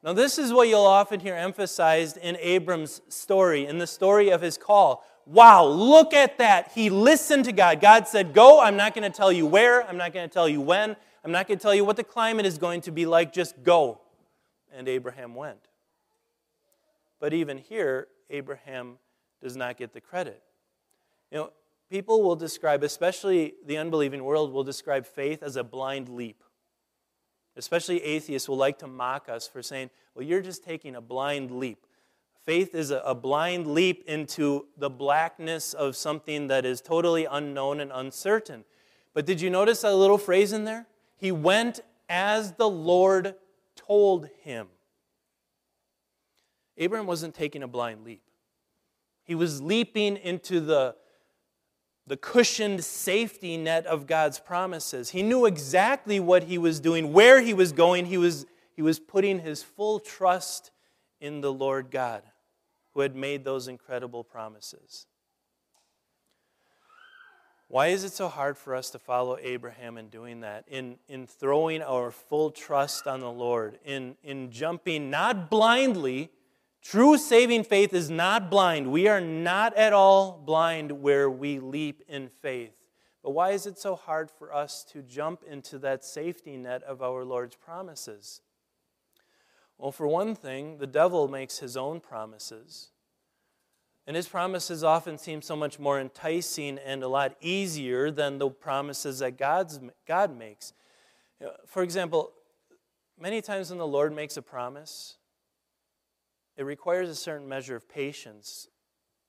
Now, 0.03 0.13
this 0.13 0.39
is 0.39 0.53
what 0.53 0.69
you'll 0.69 0.83
often 0.83 1.21
hear 1.21 1.35
emphasized 1.35 2.17
in 2.17 2.37
Abram's 2.41 3.01
story, 3.09 3.67
in 3.67 3.79
the 3.79 3.87
story 3.87 4.31
of 4.31 4.41
his 4.41 4.57
call. 4.57 5.05
Wow, 5.27 5.65
look 5.67 6.15
at 6.15 6.39
that. 6.39 6.71
He 6.73 6.89
listened 6.91 7.47
to 7.47 7.53
God. 7.53 7.81
God 7.81 8.07
said, 8.07 8.33
Go. 8.33 8.61
I'm 8.61 8.77
not 8.77 8.95
going 8.95 9.11
to 9.11 9.17
tell 9.17 9.33
you 9.33 9.47
where. 9.47 9.85
I'm 9.87 9.97
not 9.97 10.13
going 10.13 10.29
to 10.29 10.33
tell 10.33 10.49
you 10.49 10.61
when. 10.61 10.95
I'm 11.25 11.33
not 11.33 11.49
going 11.49 11.59
to 11.59 11.63
tell 11.63 11.75
you 11.75 11.85
what 11.85 11.97
the 11.97 12.05
climate 12.05 12.47
is 12.47 12.59
going 12.59 12.83
to 12.83 12.93
be 12.93 13.05
like. 13.07 13.33
Just 13.33 13.61
go. 13.65 14.01
And 14.73 14.89
Abraham 14.89 15.35
went. 15.35 15.59
But 17.19 17.33
even 17.33 17.59
here, 17.59 18.07
Abraham 18.31 18.99
does 19.43 19.57
not 19.57 19.77
get 19.77 19.93
the 19.93 20.01
credit. 20.01 20.43
You 21.33 21.39
know, 21.39 21.53
people 21.91 22.23
will 22.23 22.37
describe, 22.37 22.85
especially 22.85 23.55
the 23.65 23.79
unbelieving 23.79 24.23
world, 24.23 24.53
will 24.53 24.65
describe 24.65 25.07
faith 25.07 25.43
as 25.43 25.57
a 25.57 25.65
blind 25.65 26.09
leap. 26.09 26.43
Especially 27.57 28.03
atheists 28.03 28.49
will 28.49 28.57
like 28.57 28.79
to 28.81 28.87
mock 28.87 29.29
us 29.29 29.49
for 29.49 29.63
saying, 29.63 29.91
well, 30.15 30.25
you're 30.25 30.43
just 30.43 30.63
taking 30.63 30.95
a 30.95 31.01
blind 31.01 31.51
leap. 31.51 31.87
Faith 32.45 32.75
is 32.75 32.91
a, 32.93 33.15
blind 33.15 33.67
leap 33.67 34.05
into 34.07 34.67
the 34.77 34.89
blackness 34.89 35.75
of 35.75 35.97
something 35.97 36.47
that 36.47 36.65
is 36.65 36.81
totally 36.81 37.25
unknown 37.25 37.81
and 37.81 37.91
uncertain. 37.93 38.65
But 39.15 39.27
did 39.27 39.41
you 39.41 39.51
notice 39.51 39.83
a 39.83 39.93
little 39.93 40.19
phrase 40.19 40.53
in 40.53 40.65
there? 40.65 40.87
He 41.17 41.33
went 41.33 41.81
as 42.09 42.53
the 42.53 42.69
Lord 42.69 43.35
told 43.75 44.29
him. 44.43 44.69
Abraham 46.77 47.07
wasn't 47.07 47.35
taking 47.35 47.63
a 47.63 47.69
blind 47.69 48.05
leap. 48.05 48.23
He 49.25 49.35
was 49.35 49.61
leaping 49.61 50.17
into 50.17 50.61
the 50.61 50.95
the 52.07 52.17
cushioned 52.17 52.85
safety 52.85 53.57
net 53.57 53.85
of 53.87 54.07
God's 54.07 54.39
promises. 54.39 55.11
He 55.11 55.23
knew 55.23 55.47
exactly 55.47 56.21
what 56.21 56.45
he 56.45 56.57
was 56.57 56.79
doing, 56.79 57.13
where 57.13 57.41
he 57.41 57.53
was 57.53 57.73
going. 57.73 58.07
He 58.07 58.19
was, 58.19 58.47
he 58.75 58.83
was 58.83 59.01
putting 59.01 59.41
his 59.41 59.63
full 59.63 59.99
trust 59.99 60.71
in 61.21 61.41
the 61.41 61.53
Lord 61.53 61.91
God 61.91 62.23
who 62.95 63.01
had 63.01 63.17
made 63.17 63.45
those 63.45 63.69
incredible 63.69 64.25
promises. 64.25 65.07
Why 67.69 67.89
is 67.89 68.05
it 68.05 68.13
so 68.13 68.29
hard 68.29 68.57
for 68.57 68.77
us 68.77 68.91
to 68.91 68.99
follow 69.01 69.37
Abraham 69.41 69.99
in 69.99 70.09
doing 70.09 70.41
that? 70.41 70.65
In, 70.69 70.99
in 71.09 71.27
throwing 71.27 71.83
our 71.83 72.13
full 72.13 72.53
trust 72.53 73.09
on 73.09 73.19
the 73.19 73.31
Lord, 73.31 73.81
in, 73.85 74.17
in 74.23 74.53
jumping 74.53 75.11
not 75.11 75.51
blindly 75.51 76.31
True 76.89 77.19
saving 77.19 77.65
faith 77.65 77.93
is 77.93 78.09
not 78.11 78.49
blind. 78.49 78.93
We 78.93 79.09
are 79.09 79.21
not 79.21 79.77
at 79.77 79.93
all 79.93 80.41
blind 80.47 80.93
where 80.93 81.29
we 81.29 81.59
leap 81.59 82.05
in 82.07 82.29
faith, 82.29 82.77
But 83.25 83.33
why 83.33 83.51
is 83.51 83.67
it 83.67 83.77
so 83.77 83.97
hard 83.97 84.31
for 84.31 84.55
us 84.55 84.85
to 84.93 85.03
jump 85.03 85.43
into 85.43 85.81
that 85.81 86.05
safety 86.05 86.57
net 86.57 86.85
of 86.85 87.03
our 87.03 87.25
Lord's 87.25 87.57
promises? 87.57 88.41
Well, 89.79 89.91
for 89.91 90.07
one 90.07 90.37
thing, 90.37 90.79
the 90.79 90.87
devil 90.87 91.27
makes 91.27 91.59
his 91.59 91.77
own 91.77 91.99
promises. 91.99 92.91
And 94.07 94.15
his 94.15 94.29
promises 94.29 94.85
often 94.85 95.19
seem 95.19 95.43
so 95.43 95.57
much 95.57 95.81
more 95.81 96.01
enticing 96.01 96.79
and 96.79 97.03
a 97.03 97.09
lot 97.09 97.35
easier 97.41 98.13
than 98.13 98.39
the 98.39 98.49
promises 98.49 99.19
that 99.19 99.37
God's, 99.37 99.81
God 100.07 100.39
makes. 100.39 100.73
For 101.67 101.83
example, 101.83 102.31
many 103.21 103.43
times 103.43 103.71
when 103.71 103.81
the 103.81 103.87
Lord 103.89 104.15
makes 104.15 104.37
a 104.37 104.43
promise, 104.43 105.17
it 106.57 106.65
requires 106.65 107.09
a 107.09 107.15
certain 107.15 107.49
measure 107.49 107.77
of 107.77 107.89
patience 107.89 108.69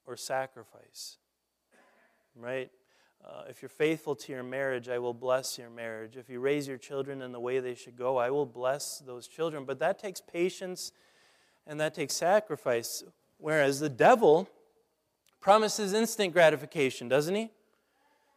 or 0.06 0.16
sacrifice. 0.16 1.18
Right? 2.34 2.70
Uh, 3.24 3.42
if 3.48 3.60
you're 3.60 3.68
faithful 3.68 4.14
to 4.14 4.32
your 4.32 4.42
marriage, 4.42 4.88
I 4.88 4.98
will 4.98 5.12
bless 5.12 5.58
your 5.58 5.70
marriage. 5.70 6.16
If 6.16 6.30
you 6.30 6.40
raise 6.40 6.68
your 6.68 6.78
children 6.78 7.20
in 7.20 7.32
the 7.32 7.40
way 7.40 7.58
they 7.58 7.74
should 7.74 7.96
go, 7.96 8.16
I 8.16 8.30
will 8.30 8.46
bless 8.46 9.00
those 9.00 9.26
children. 9.26 9.64
But 9.64 9.80
that 9.80 9.98
takes 9.98 10.20
patience 10.20 10.92
and 11.66 11.80
that 11.80 11.94
takes 11.94 12.14
sacrifice. 12.14 13.02
Whereas 13.38 13.80
the 13.80 13.88
devil 13.88 14.48
promises 15.40 15.92
instant 15.92 16.32
gratification, 16.32 17.08
doesn't 17.08 17.34
he? 17.34 17.50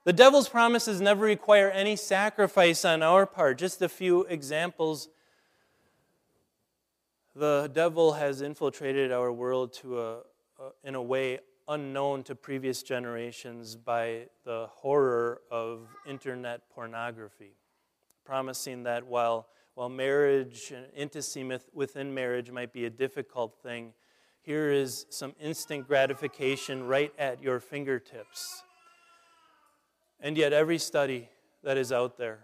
The 0.04 0.14
devil's 0.14 0.50
promises 0.50 1.00
never 1.00 1.26
require 1.26 1.70
any 1.70 1.96
sacrifice 1.96 2.84
on 2.84 3.04
our 3.04 3.28
part. 3.28 3.60
Just 3.60 3.82
a 3.82 3.90
few 3.90 4.24
examples. 4.24 5.10
The 7.36 7.70
devil 7.72 8.14
has 8.14 8.42
infiltrated 8.42 9.12
our 9.12 9.32
world 9.32 9.72
to 9.82 10.00
a, 10.00 10.18
a 10.60 10.72
in 10.84 10.96
a 10.96 11.02
way 11.02 11.40
unknown 11.68 12.24
to 12.24 12.36
previous 12.36 12.84
generations 12.84 13.78
by 13.78 14.28
the 14.44 14.68
horror 14.70 15.42
of 15.50 15.88
internet 16.06 16.70
pornography, 16.70 17.56
promising 18.26 18.84
that 18.84 19.06
while, 19.06 19.48
while 19.76 19.88
marriage 19.88 20.74
and 20.76 20.88
intimacy 20.94 21.50
within 21.74 22.14
marriage 22.14 22.52
might 22.52 22.74
be 22.74 22.86
a 22.86 22.90
difficult 22.90 23.56
thing, 23.64 23.94
here 24.42 24.70
is 24.70 25.06
some 25.10 25.34
instant 25.40 25.88
gratification 25.88 26.86
right 26.86 27.14
at 27.18 27.42
your 27.42 27.62
fingertips. 27.62 28.64
And 30.20 30.38
yet, 30.38 30.52
every 30.52 30.80
study 30.80 31.30
that 31.64 31.78
is 31.78 31.94
out 31.94 32.18
there 32.18 32.40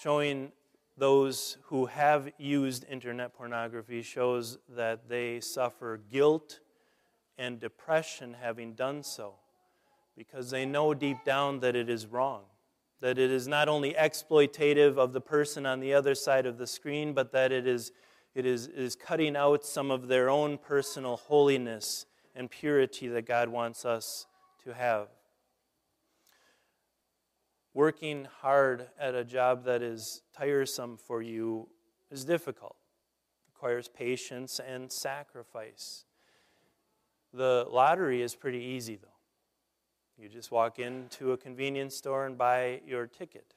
showing 0.00 0.52
those 0.96 1.56
who 1.64 1.86
have 1.86 2.30
used 2.38 2.84
internet 2.90 3.32
pornography 3.32 4.02
shows 4.02 4.58
that 4.68 5.08
they 5.08 5.40
suffer 5.40 6.00
guilt 6.10 6.60
and 7.38 7.58
depression 7.58 8.36
having 8.40 8.74
done 8.74 9.02
so 9.02 9.34
because 10.16 10.50
they 10.50 10.66
know 10.66 10.92
deep 10.94 11.24
down 11.24 11.60
that 11.60 11.74
it 11.74 11.88
is 11.88 12.06
wrong. 12.06 12.42
That 13.00 13.18
it 13.18 13.30
is 13.30 13.48
not 13.48 13.68
only 13.68 13.94
exploitative 13.94 14.96
of 14.96 15.12
the 15.12 15.20
person 15.20 15.66
on 15.66 15.80
the 15.80 15.94
other 15.94 16.14
side 16.14 16.46
of 16.46 16.58
the 16.58 16.66
screen, 16.66 17.14
but 17.14 17.32
that 17.32 17.50
it 17.50 17.66
is, 17.66 17.90
it 18.34 18.46
is, 18.46 18.68
is 18.68 18.94
cutting 18.94 19.34
out 19.34 19.64
some 19.64 19.90
of 19.90 20.08
their 20.08 20.30
own 20.30 20.58
personal 20.58 21.16
holiness 21.16 22.06
and 22.36 22.50
purity 22.50 23.08
that 23.08 23.26
God 23.26 23.48
wants 23.48 23.84
us 23.84 24.26
to 24.64 24.74
have. 24.74 25.08
Working 27.74 28.26
hard 28.40 28.88
at 28.98 29.14
a 29.14 29.24
job 29.24 29.64
that 29.64 29.82
is 29.82 30.22
tiresome 30.36 30.98
for 30.98 31.22
you 31.22 31.68
is 32.10 32.24
difficult, 32.24 32.76
requires 33.54 33.88
patience 33.88 34.60
and 34.60 34.92
sacrifice. 34.92 36.04
The 37.32 37.66
lottery 37.70 38.20
is 38.20 38.34
pretty 38.34 38.58
easy, 38.58 38.96
though. 38.96 39.08
You 40.18 40.28
just 40.28 40.50
walk 40.50 40.78
into 40.78 41.32
a 41.32 41.36
convenience 41.38 41.96
store 41.96 42.26
and 42.26 42.36
buy 42.36 42.82
your 42.86 43.06
ticket. 43.06 43.54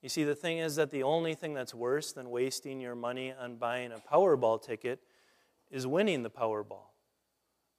You 0.00 0.08
see, 0.08 0.22
the 0.22 0.34
thing 0.36 0.58
is 0.58 0.76
that 0.76 0.90
the 0.90 1.02
only 1.02 1.34
thing 1.34 1.54
that's 1.54 1.74
worse 1.74 2.12
than 2.12 2.30
wasting 2.30 2.80
your 2.80 2.94
money 2.94 3.32
on 3.32 3.56
buying 3.56 3.90
a 3.90 3.98
Powerball 3.98 4.62
ticket 4.62 5.00
is 5.70 5.86
winning 5.86 6.22
the 6.22 6.30
Powerball. 6.30 6.93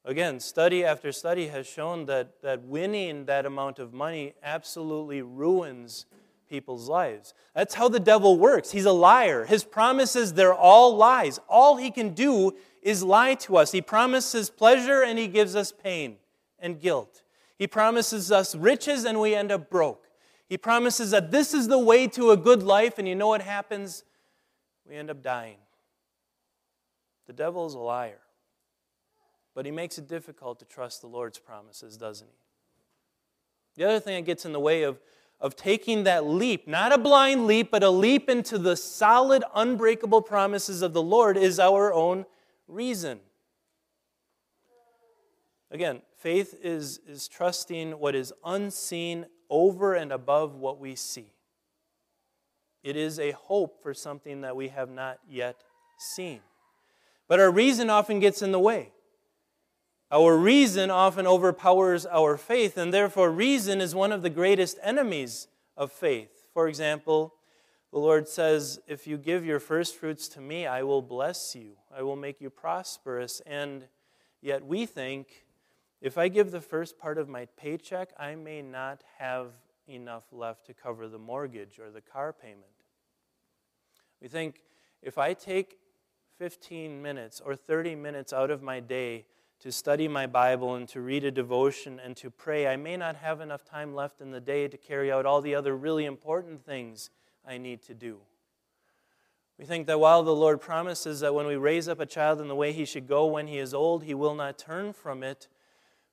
Again, 0.06 0.40
study 0.40 0.86
after 0.86 1.12
study 1.12 1.48
has 1.48 1.66
shown 1.66 2.06
that, 2.06 2.42
that 2.44 2.64
winning 2.64 3.26
that 3.26 3.48
amount 3.48 3.80
of 3.80 3.92
money 3.92 4.36
absolutely 4.44 5.24
ruins 5.24 6.06
people's 6.48 6.88
lives. 6.88 7.34
That's 7.56 7.74
how 7.74 7.90
the 7.90 8.00
devil 8.00 8.38
works. 8.38 8.70
He's 8.70 8.86
a 8.86 8.92
liar. 8.92 9.46
His 9.46 9.64
promises, 9.64 10.34
they're 10.34 10.54
all 10.54 10.96
lies. 10.96 11.40
All 11.50 11.78
he 11.78 11.90
can 11.90 12.14
do 12.14 12.56
is 12.84 13.02
lie 13.02 13.34
to 13.34 13.58
us. 13.58 13.72
He 13.72 13.82
promises 13.82 14.52
pleasure 14.52 15.02
and 15.02 15.18
he 15.18 15.28
gives 15.28 15.56
us 15.56 15.72
pain 15.72 16.18
and 16.60 16.80
guilt. 16.80 17.24
He 17.58 17.66
promises 17.66 18.32
us 18.32 18.54
riches 18.54 19.06
and 19.06 19.20
we 19.20 19.34
end 19.34 19.52
up 19.52 19.72
broke. 19.72 20.08
He 20.48 20.58
promises 20.58 21.10
that 21.12 21.32
this 21.32 21.52
is 21.54 21.68
the 21.68 21.80
way 21.80 22.08
to 22.10 22.30
a 22.30 22.38
good 22.38 22.62
life, 22.62 23.00
and 23.00 23.08
you 23.08 23.16
know 23.16 23.30
what 23.30 23.42
happens? 23.42 24.04
We 24.88 24.96
end 24.96 25.10
up 25.10 25.24
dying. 25.24 25.58
The 27.26 27.34
devil 27.34 27.66
is 27.66 27.74
a 27.74 27.80
liar. 27.80 28.20
But 29.56 29.66
he 29.66 29.72
makes 29.72 29.98
it 29.98 30.08
difficult 30.08 30.60
to 30.60 30.66
trust 30.66 31.02
the 31.02 31.08
Lord's 31.08 31.40
promises, 31.40 31.98
doesn't 31.98 32.28
he? 32.28 33.82
The 33.82 33.90
other 33.90 34.00
thing 34.00 34.16
that 34.16 34.26
gets 34.26 34.46
in 34.46 34.52
the 34.52 34.60
way 34.60 34.84
of, 34.84 35.00
of 35.40 35.56
taking 35.56 36.04
that 36.04 36.26
leap, 36.26 36.68
not 36.68 36.94
a 36.94 36.98
blind 36.98 37.48
leap, 37.48 37.72
but 37.72 37.82
a 37.82 37.90
leap 37.90 38.30
into 38.30 38.58
the 38.58 38.76
solid, 38.76 39.44
unbreakable 39.56 40.22
promises 40.22 40.82
of 40.82 40.94
the 40.94 41.02
Lord, 41.02 41.38
is 41.38 41.60
our 41.60 41.94
own 41.94 42.26
reason. 42.68 43.20
Again, 45.72 46.02
faith 46.18 46.58
is, 46.62 47.00
is 47.08 47.28
trusting 47.28 47.94
what 47.94 48.14
is 48.14 48.34
unseen 48.44 49.26
over 49.50 49.94
and 49.94 50.12
above 50.12 50.56
what 50.56 50.80
we 50.80 50.96
see. 50.96 51.34
It 52.84 52.96
is 52.96 53.20
a 53.20 53.32
hope 53.32 53.82
for 53.82 53.94
something 53.94 54.42
that 54.42 54.56
we 54.56 54.68
have 54.68 54.90
not 54.90 55.20
yet 55.28 55.64
seen. 55.98 56.42
But 57.28 57.40
our 57.40 57.52
reason 57.52 57.90
often 57.90 58.20
gets 58.20 58.42
in 58.42 58.52
the 58.52 58.60
way. 58.60 58.92
Our 60.12 60.38
reason 60.38 60.92
often 60.92 61.26
overpowers 61.26 62.06
our 62.06 62.38
faith, 62.38 62.78
and 62.78 62.94
therefore, 62.94 63.32
reason 63.32 63.82
is 63.82 63.96
one 63.96 64.12
of 64.12 64.22
the 64.22 64.30
greatest 64.30 64.78
enemies 64.84 65.48
of 65.76 65.92
faith. 65.92 66.46
For 66.54 66.68
example, 66.68 67.34
the 67.92 67.98
Lord 67.98 68.28
says, 68.28 68.80
If 68.88 69.08
you 69.08 69.18
give 69.18 69.44
your 69.44 69.60
first 69.60 69.96
fruits 69.96 70.28
to 70.30 70.42
me, 70.42 70.68
I 70.68 70.84
will 70.84 71.02
bless 71.02 71.56
you, 71.56 71.78
I 71.96 72.04
will 72.04 72.16
make 72.16 72.40
you 72.40 72.52
prosperous. 72.52 73.42
And 73.48 73.88
yet 74.42 74.64
we 74.64 74.86
think, 74.86 75.46
if 76.02 76.20
I 76.20 76.28
give 76.28 76.52
the 76.52 76.62
first 76.62 77.00
part 77.00 77.18
of 77.18 77.28
my 77.28 77.46
paycheck, 77.58 78.10
I 78.20 78.36
may 78.36 78.62
not 78.62 79.02
have 79.18 79.54
enough 79.88 80.26
left 80.32 80.68
to 80.68 80.74
cover 80.74 81.08
the 81.08 81.18
mortgage 81.18 81.80
or 81.80 81.90
the 81.90 82.02
car 82.02 82.32
payment. 82.32 82.64
We 84.22 84.28
think, 84.28 84.62
if 85.02 85.18
I 85.18 85.34
take 85.34 85.78
15 86.38 87.02
minutes 87.02 87.42
or 87.44 87.56
30 87.56 87.96
minutes 87.96 88.34
out 88.34 88.52
of 88.52 88.62
my 88.62 88.80
day 88.80 89.26
to 89.60 89.72
study 89.72 90.08
my 90.08 90.28
Bible 90.28 90.76
and 90.76 90.88
to 90.90 91.02
read 91.02 91.24
a 91.24 91.32
devotion 91.32 92.00
and 92.04 92.16
to 92.18 92.30
pray, 92.30 92.68
I 92.68 92.76
may 92.76 92.98
not 92.98 93.16
have 93.16 93.42
enough 93.42 93.64
time 93.64 93.96
left 93.96 94.22
in 94.22 94.32
the 94.32 94.42
day 94.42 94.68
to 94.68 94.78
carry 94.78 95.12
out 95.12 95.26
all 95.26 95.42
the 95.42 95.56
other 95.56 95.76
really 95.76 96.06
important 96.06 96.66
things 96.66 97.10
I 97.46 97.58
need 97.58 97.82
to 97.84 97.94
do. 97.94 98.20
We 99.58 99.66
think 99.66 99.88
that 99.88 100.00
while 100.00 100.22
the 100.24 100.36
Lord 100.36 100.60
promises 100.60 101.22
that 101.22 101.34
when 101.34 101.48
we 101.48 101.56
raise 101.56 101.88
up 101.88 102.00
a 102.00 102.06
child 102.06 102.42
in 102.42 102.48
the 102.48 102.56
way 102.56 102.74
he 102.74 102.84
should 102.84 103.08
go 103.08 103.26
when 103.26 103.48
he 103.48 103.58
is 103.58 103.74
old, 103.74 104.04
he 104.04 104.14
will 104.14 104.36
not 104.36 104.58
turn 104.58 104.92
from 104.92 105.24
it, 105.24 105.48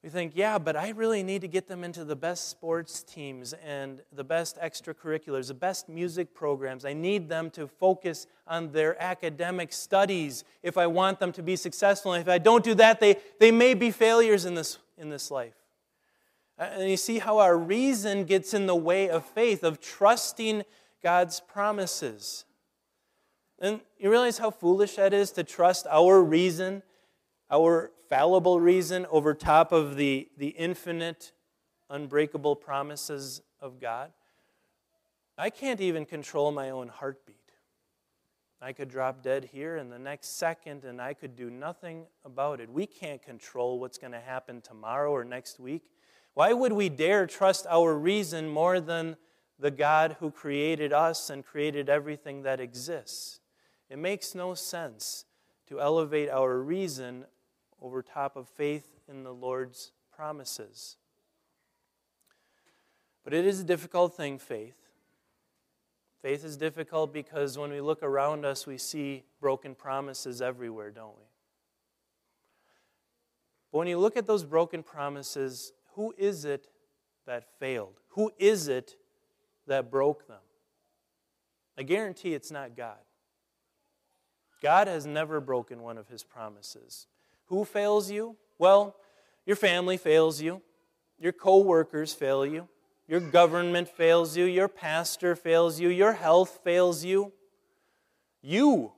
we 0.03 0.11
think, 0.11 0.33
yeah, 0.35 0.59
but 0.59 0.75
I 0.75 0.91
really 0.91 1.23
need 1.23 1.43
to 1.43 1.49
get 1.49 1.69
them 1.69 1.85
into 1.85 2.05
the 2.05 2.17
best 2.17 2.49
sports 2.49 3.05
teams 3.05 3.53
and 3.65 4.01
the 4.13 4.25
best 4.25 4.59
extracurriculars, 4.61 5.47
the 5.47 5.55
best 5.55 5.89
music 5.89 6.35
programs. 6.35 6.85
I 6.85 6.93
need 6.93 7.29
them 7.29 7.51
to 7.51 7.69
focus 7.69 8.27
on 8.49 8.73
their 8.73 9.01
academic 9.01 9.73
studies 9.73 10.43
if 10.61 10.77
I 10.77 10.89
want 10.89 11.21
them 11.21 11.31
to 11.33 11.43
be 11.43 11.55
successful. 11.55 12.15
And 12.15 12.21
if 12.21 12.29
I 12.29 12.39
don't 12.39 12.65
do 12.65 12.75
that, 12.75 12.99
they, 12.99 13.17
they 13.39 13.53
may 13.53 13.75
be 13.75 13.93
failures 13.93 14.45
in 14.45 14.55
this, 14.55 14.79
in 14.99 15.09
this 15.09 15.31
life. 15.31 15.55
Uh, 16.59 16.65
and 16.73 16.91
you 16.91 16.97
see 16.97 17.21
how 17.21 17.39
our 17.39 17.57
reason 17.57 18.25
gets 18.25 18.55
in 18.55 18.67
the 18.67 18.75
way 18.75 19.09
of 19.09 19.25
faith, 19.25 19.63
of 19.63 19.81
trusting 19.81 20.65
God's 21.01 21.39
promises. 21.39 22.45
And 23.61 23.81
you 23.99 24.11
realize 24.11 24.39
how 24.39 24.51
foolish 24.51 24.97
that 24.97 25.15
is 25.15 25.31
to 25.33 25.45
trust 25.45 25.87
our 25.89 26.21
reason, 26.21 26.83
our 27.49 27.93
fallible 28.13 28.61
reason, 28.61 29.07
over 29.11 29.33
top 29.33 29.73
of 29.73 29.97
the, 29.97 30.29
the 30.37 30.49
infinite, 30.49 31.33
unbreakable 31.89 32.55
promises 32.55 33.41
of 33.59 33.81
God? 33.81 34.13
I 35.39 35.49
can't 35.49 35.81
even 35.81 36.05
control 36.05 36.53
my 36.53 36.69
own 36.69 36.89
heartbeat. 36.89 37.37
I 38.61 38.75
could 38.75 38.91
drop 38.91 39.23
dead 39.23 39.49
here 39.53 39.79
in 39.79 39.89
the 39.89 39.99
next 39.99 40.37
second 40.37 40.85
and 40.85 41.01
I 41.01 41.15
could 41.15 41.35
do 41.35 41.49
nothing 41.49 42.05
about 42.23 42.61
it. 42.61 42.71
We 42.71 42.87
can't 42.87 43.23
control 43.23 43.81
what's 43.81 43.97
going 43.97 44.13
to 44.13 44.21
happen 44.21 44.61
tomorrow 44.61 45.11
or 45.11 45.25
next 45.25 45.59
week. 45.59 45.85
Why 46.35 46.53
would 46.53 46.73
we 46.73 46.91
dare 46.91 47.27
trust 47.27 47.67
our 47.69 47.97
reason 47.97 48.47
more 48.47 48.79
than 48.79 49.17
the 49.63 49.71
God 49.71 50.17
who 50.21 50.31
created 50.31 50.93
us 50.93 51.31
and 51.31 51.45
created 51.45 51.89
everything 51.89 52.43
that 52.43 52.61
exists. 52.61 53.41
It 53.89 53.99
makes 53.99 54.35
no 54.35 54.55
sense 54.55 55.25
to 55.69 55.81
elevate 55.81 56.29
our 56.29 56.61
reason 56.61 57.27
over 57.83 58.03
top 58.03 58.37
of 58.37 58.49
faith 58.49 58.89
in 59.09 59.25
the 59.25 59.35
Lord's 59.35 59.91
promises. 60.15 60.97
But 63.25 63.35
it 63.35 63.45
is 63.45 63.61
a 63.61 63.65
difficult 63.65 64.17
thing, 64.17 64.39
faith. 64.39 64.77
Faith 66.23 66.45
is 66.45 66.57
difficult 66.57 67.13
because 67.13 67.59
when 67.59 67.71
we 67.71 67.81
look 67.81 68.03
around 68.03 68.45
us, 68.45 68.67
we 68.67 68.79
see 68.79 69.25
broken 69.41 69.75
promises 69.75 70.41
everywhere, 70.41 70.91
don't 70.91 71.17
we? 71.17 71.25
But 73.73 73.79
when 73.79 73.89
you 73.89 73.99
look 73.99 74.17
at 74.17 74.27
those 74.27 74.45
broken 74.45 74.85
promises, 74.85 75.73
who 75.95 76.15
is 76.17 76.45
it 76.45 76.69
that 77.27 77.45
failed? 77.59 77.99
Who 78.11 78.31
is 78.39 78.69
it 78.69 78.97
that 79.67 79.91
broke 79.91 80.29
them? 80.29 80.41
I 81.77 81.83
guarantee 81.83 82.35
it's 82.35 82.51
not 82.51 82.77
God. 82.77 82.99
God 84.63 84.87
has 84.87 85.07
never 85.07 85.41
broken 85.41 85.83
one 85.83 85.99
of 85.99 86.07
his 86.07 86.23
promises. 86.23 87.09
Who 87.47 87.65
fails 87.65 88.11
you? 88.11 88.37
Well, 88.59 88.97
your 89.45 89.57
family 89.57 89.97
fails 89.97 90.41
you. 90.41 90.63
Your 91.19 91.33
co-workers 91.33 92.13
fail 92.13 92.47
you. 92.47 92.69
Your 93.09 93.21
government 93.21 93.89
fails 93.89 94.37
you. 94.37 94.45
Your 94.45 94.69
pastor 94.69 95.37
fails 95.37 95.79
you. 95.79 95.89
Your 95.89 96.13
health 96.13 96.61
fails 96.65 97.05
you. 97.05 97.33
You 98.41 98.93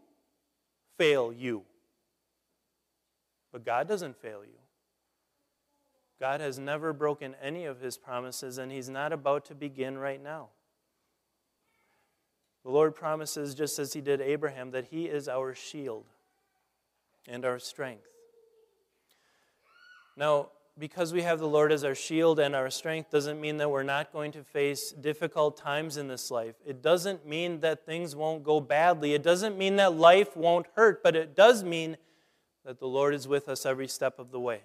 fail 0.96 1.32
you. 1.32 1.64
But 3.52 3.64
God 3.64 3.88
doesn't 3.88 4.16
fail 4.16 4.44
you. 4.44 4.58
God 6.20 6.40
has 6.40 6.58
never 6.58 6.92
broken 6.92 7.34
any 7.42 7.64
of 7.64 7.80
his 7.80 7.98
promises, 7.98 8.58
and 8.58 8.70
he's 8.70 8.88
not 8.88 9.12
about 9.12 9.44
to 9.46 9.54
begin 9.54 9.98
right 9.98 10.22
now. 10.22 10.48
The 12.64 12.70
Lord 12.70 12.94
promises, 12.94 13.54
just 13.54 13.78
as 13.78 13.92
he 13.92 14.00
did 14.00 14.20
Abraham, 14.20 14.70
that 14.70 14.86
he 14.86 15.04
is 15.04 15.28
our 15.28 15.54
shield 15.54 16.06
and 17.28 17.44
our 17.44 17.58
strength. 17.58 18.08
Now, 20.16 20.48
because 20.78 21.12
we 21.12 21.22
have 21.22 21.38
the 21.38 21.48
Lord 21.48 21.70
as 21.70 21.84
our 21.84 21.94
shield 21.94 22.40
and 22.40 22.54
our 22.54 22.70
strength 22.70 23.10
doesn't 23.10 23.40
mean 23.40 23.58
that 23.58 23.70
we're 23.70 23.84
not 23.84 24.12
going 24.12 24.32
to 24.32 24.42
face 24.42 24.90
difficult 24.90 25.56
times 25.56 25.96
in 25.96 26.08
this 26.08 26.30
life. 26.30 26.56
It 26.66 26.82
doesn't 26.82 27.26
mean 27.26 27.60
that 27.60 27.86
things 27.86 28.16
won't 28.16 28.42
go 28.42 28.60
badly. 28.60 29.14
It 29.14 29.22
doesn't 29.22 29.56
mean 29.56 29.76
that 29.76 29.94
life 29.94 30.36
won't 30.36 30.66
hurt, 30.74 31.02
but 31.02 31.14
it 31.14 31.36
does 31.36 31.62
mean 31.62 31.96
that 32.64 32.80
the 32.80 32.86
Lord 32.88 33.14
is 33.14 33.28
with 33.28 33.48
us 33.48 33.64
every 33.64 33.86
step 33.86 34.18
of 34.18 34.32
the 34.32 34.40
way. 34.40 34.62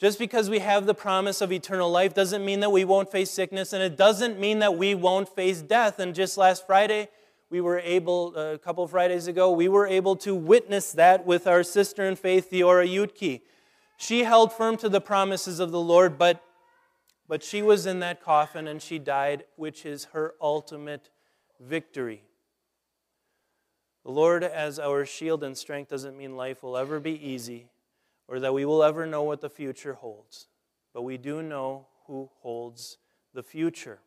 Just 0.00 0.18
because 0.18 0.50
we 0.50 0.58
have 0.58 0.86
the 0.86 0.94
promise 0.94 1.40
of 1.40 1.50
eternal 1.50 1.90
life 1.90 2.14
doesn't 2.14 2.44
mean 2.44 2.60
that 2.60 2.70
we 2.70 2.84
won't 2.84 3.10
face 3.10 3.30
sickness, 3.30 3.72
and 3.72 3.82
it 3.82 3.96
doesn't 3.96 4.38
mean 4.38 4.58
that 4.58 4.76
we 4.76 4.94
won't 4.94 5.28
face 5.28 5.62
death. 5.62 5.98
And 5.98 6.14
just 6.14 6.36
last 6.36 6.66
Friday, 6.66 7.08
we 7.48 7.60
were 7.60 7.78
able, 7.78 8.34
uh, 8.36 8.54
a 8.54 8.58
couple 8.58 8.86
Fridays 8.86 9.26
ago, 9.26 9.50
we 9.50 9.68
were 9.68 9.86
able 9.86 10.16
to 10.16 10.34
witness 10.34 10.92
that 10.92 11.24
with 11.24 11.46
our 11.46 11.62
sister 11.62 12.04
in 12.04 12.16
faith, 12.16 12.50
Theora 12.50 12.86
Yutke. 12.86 13.40
She 13.96 14.24
held 14.24 14.52
firm 14.52 14.76
to 14.78 14.88
the 14.88 15.00
promises 15.00 15.60
of 15.60 15.70
the 15.70 15.80
Lord, 15.80 16.18
but, 16.18 16.42
but 17.28 17.42
she 17.42 17.62
was 17.62 17.86
in 17.86 18.00
that 18.00 18.22
coffin 18.22 18.66
and 18.66 18.82
she 18.82 18.98
died, 18.98 19.44
which 19.56 19.86
is 19.86 20.06
her 20.06 20.34
ultimate 20.40 21.10
victory. 21.60 22.22
The 24.04 24.10
Lord, 24.10 24.44
as 24.44 24.78
our 24.78 25.06
shield 25.06 25.42
and 25.42 25.56
strength, 25.56 25.90
doesn't 25.90 26.16
mean 26.16 26.36
life 26.36 26.62
will 26.62 26.76
ever 26.76 27.00
be 27.00 27.12
easy 27.12 27.70
or 28.28 28.40
that 28.40 28.52
we 28.52 28.64
will 28.64 28.82
ever 28.82 29.06
know 29.06 29.22
what 29.22 29.40
the 29.40 29.48
future 29.48 29.94
holds, 29.94 30.48
but 30.92 31.02
we 31.02 31.16
do 31.16 31.42
know 31.42 31.86
who 32.06 32.30
holds 32.40 32.98
the 33.32 33.42
future. 33.42 34.00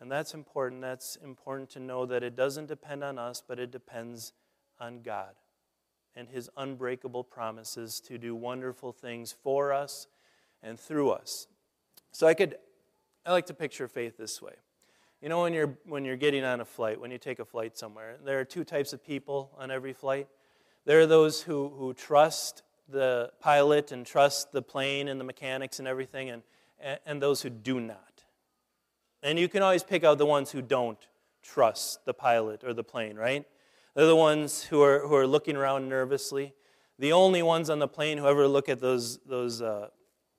And 0.00 0.10
that's 0.10 0.34
important. 0.34 0.80
That's 0.80 1.16
important 1.16 1.70
to 1.70 1.80
know 1.80 2.06
that 2.06 2.22
it 2.22 2.36
doesn't 2.36 2.66
depend 2.66 3.02
on 3.02 3.18
us, 3.18 3.42
but 3.46 3.58
it 3.58 3.70
depends 3.70 4.32
on 4.78 5.02
God 5.02 5.34
and 6.14 6.28
his 6.28 6.50
unbreakable 6.56 7.24
promises 7.24 8.00
to 8.00 8.18
do 8.18 8.34
wonderful 8.34 8.92
things 8.92 9.32
for 9.32 9.72
us 9.72 10.08
and 10.62 10.78
through 10.78 11.10
us. 11.10 11.46
So 12.12 12.26
I 12.26 12.34
could 12.34 12.56
I 13.24 13.32
like 13.32 13.46
to 13.46 13.54
picture 13.54 13.88
faith 13.88 14.16
this 14.16 14.40
way. 14.40 14.54
You 15.20 15.28
know 15.28 15.42
when 15.42 15.52
you're 15.52 15.78
when 15.84 16.04
you're 16.04 16.16
getting 16.16 16.44
on 16.44 16.60
a 16.60 16.64
flight, 16.64 17.00
when 17.00 17.10
you 17.10 17.18
take 17.18 17.38
a 17.38 17.44
flight 17.44 17.76
somewhere, 17.76 18.16
there 18.24 18.40
are 18.40 18.44
two 18.44 18.64
types 18.64 18.92
of 18.92 19.04
people 19.04 19.50
on 19.58 19.70
every 19.70 19.92
flight. 19.92 20.28
There 20.84 21.00
are 21.00 21.06
those 21.06 21.42
who, 21.42 21.68
who 21.76 21.92
trust 21.92 22.62
the 22.88 23.30
pilot 23.40 23.92
and 23.92 24.06
trust 24.06 24.52
the 24.52 24.62
plane 24.62 25.08
and 25.08 25.20
the 25.20 25.24
mechanics 25.24 25.78
and 25.78 25.86
everything, 25.86 26.30
and, 26.30 26.42
and 27.04 27.20
those 27.20 27.42
who 27.42 27.50
do 27.50 27.78
not. 27.78 28.24
And 29.22 29.38
you 29.38 29.48
can 29.48 29.62
always 29.62 29.82
pick 29.82 30.04
out 30.04 30.16
the 30.16 30.26
ones 30.26 30.50
who 30.50 30.62
don't 30.62 30.98
trust 31.42 32.04
the 32.06 32.14
pilot 32.14 32.64
or 32.64 32.72
the 32.72 32.84
plane, 32.84 33.16
right? 33.16 33.44
They're 33.98 34.06
the 34.06 34.14
ones 34.14 34.62
who 34.62 34.80
are, 34.80 35.00
who 35.00 35.16
are 35.16 35.26
looking 35.26 35.56
around 35.56 35.88
nervously. 35.88 36.54
The 37.00 37.10
only 37.12 37.42
ones 37.42 37.68
on 37.68 37.80
the 37.80 37.88
plane 37.88 38.16
who 38.16 38.28
ever 38.28 38.46
look 38.46 38.68
at 38.68 38.78
those, 38.78 39.18
those 39.26 39.60
uh, 39.60 39.88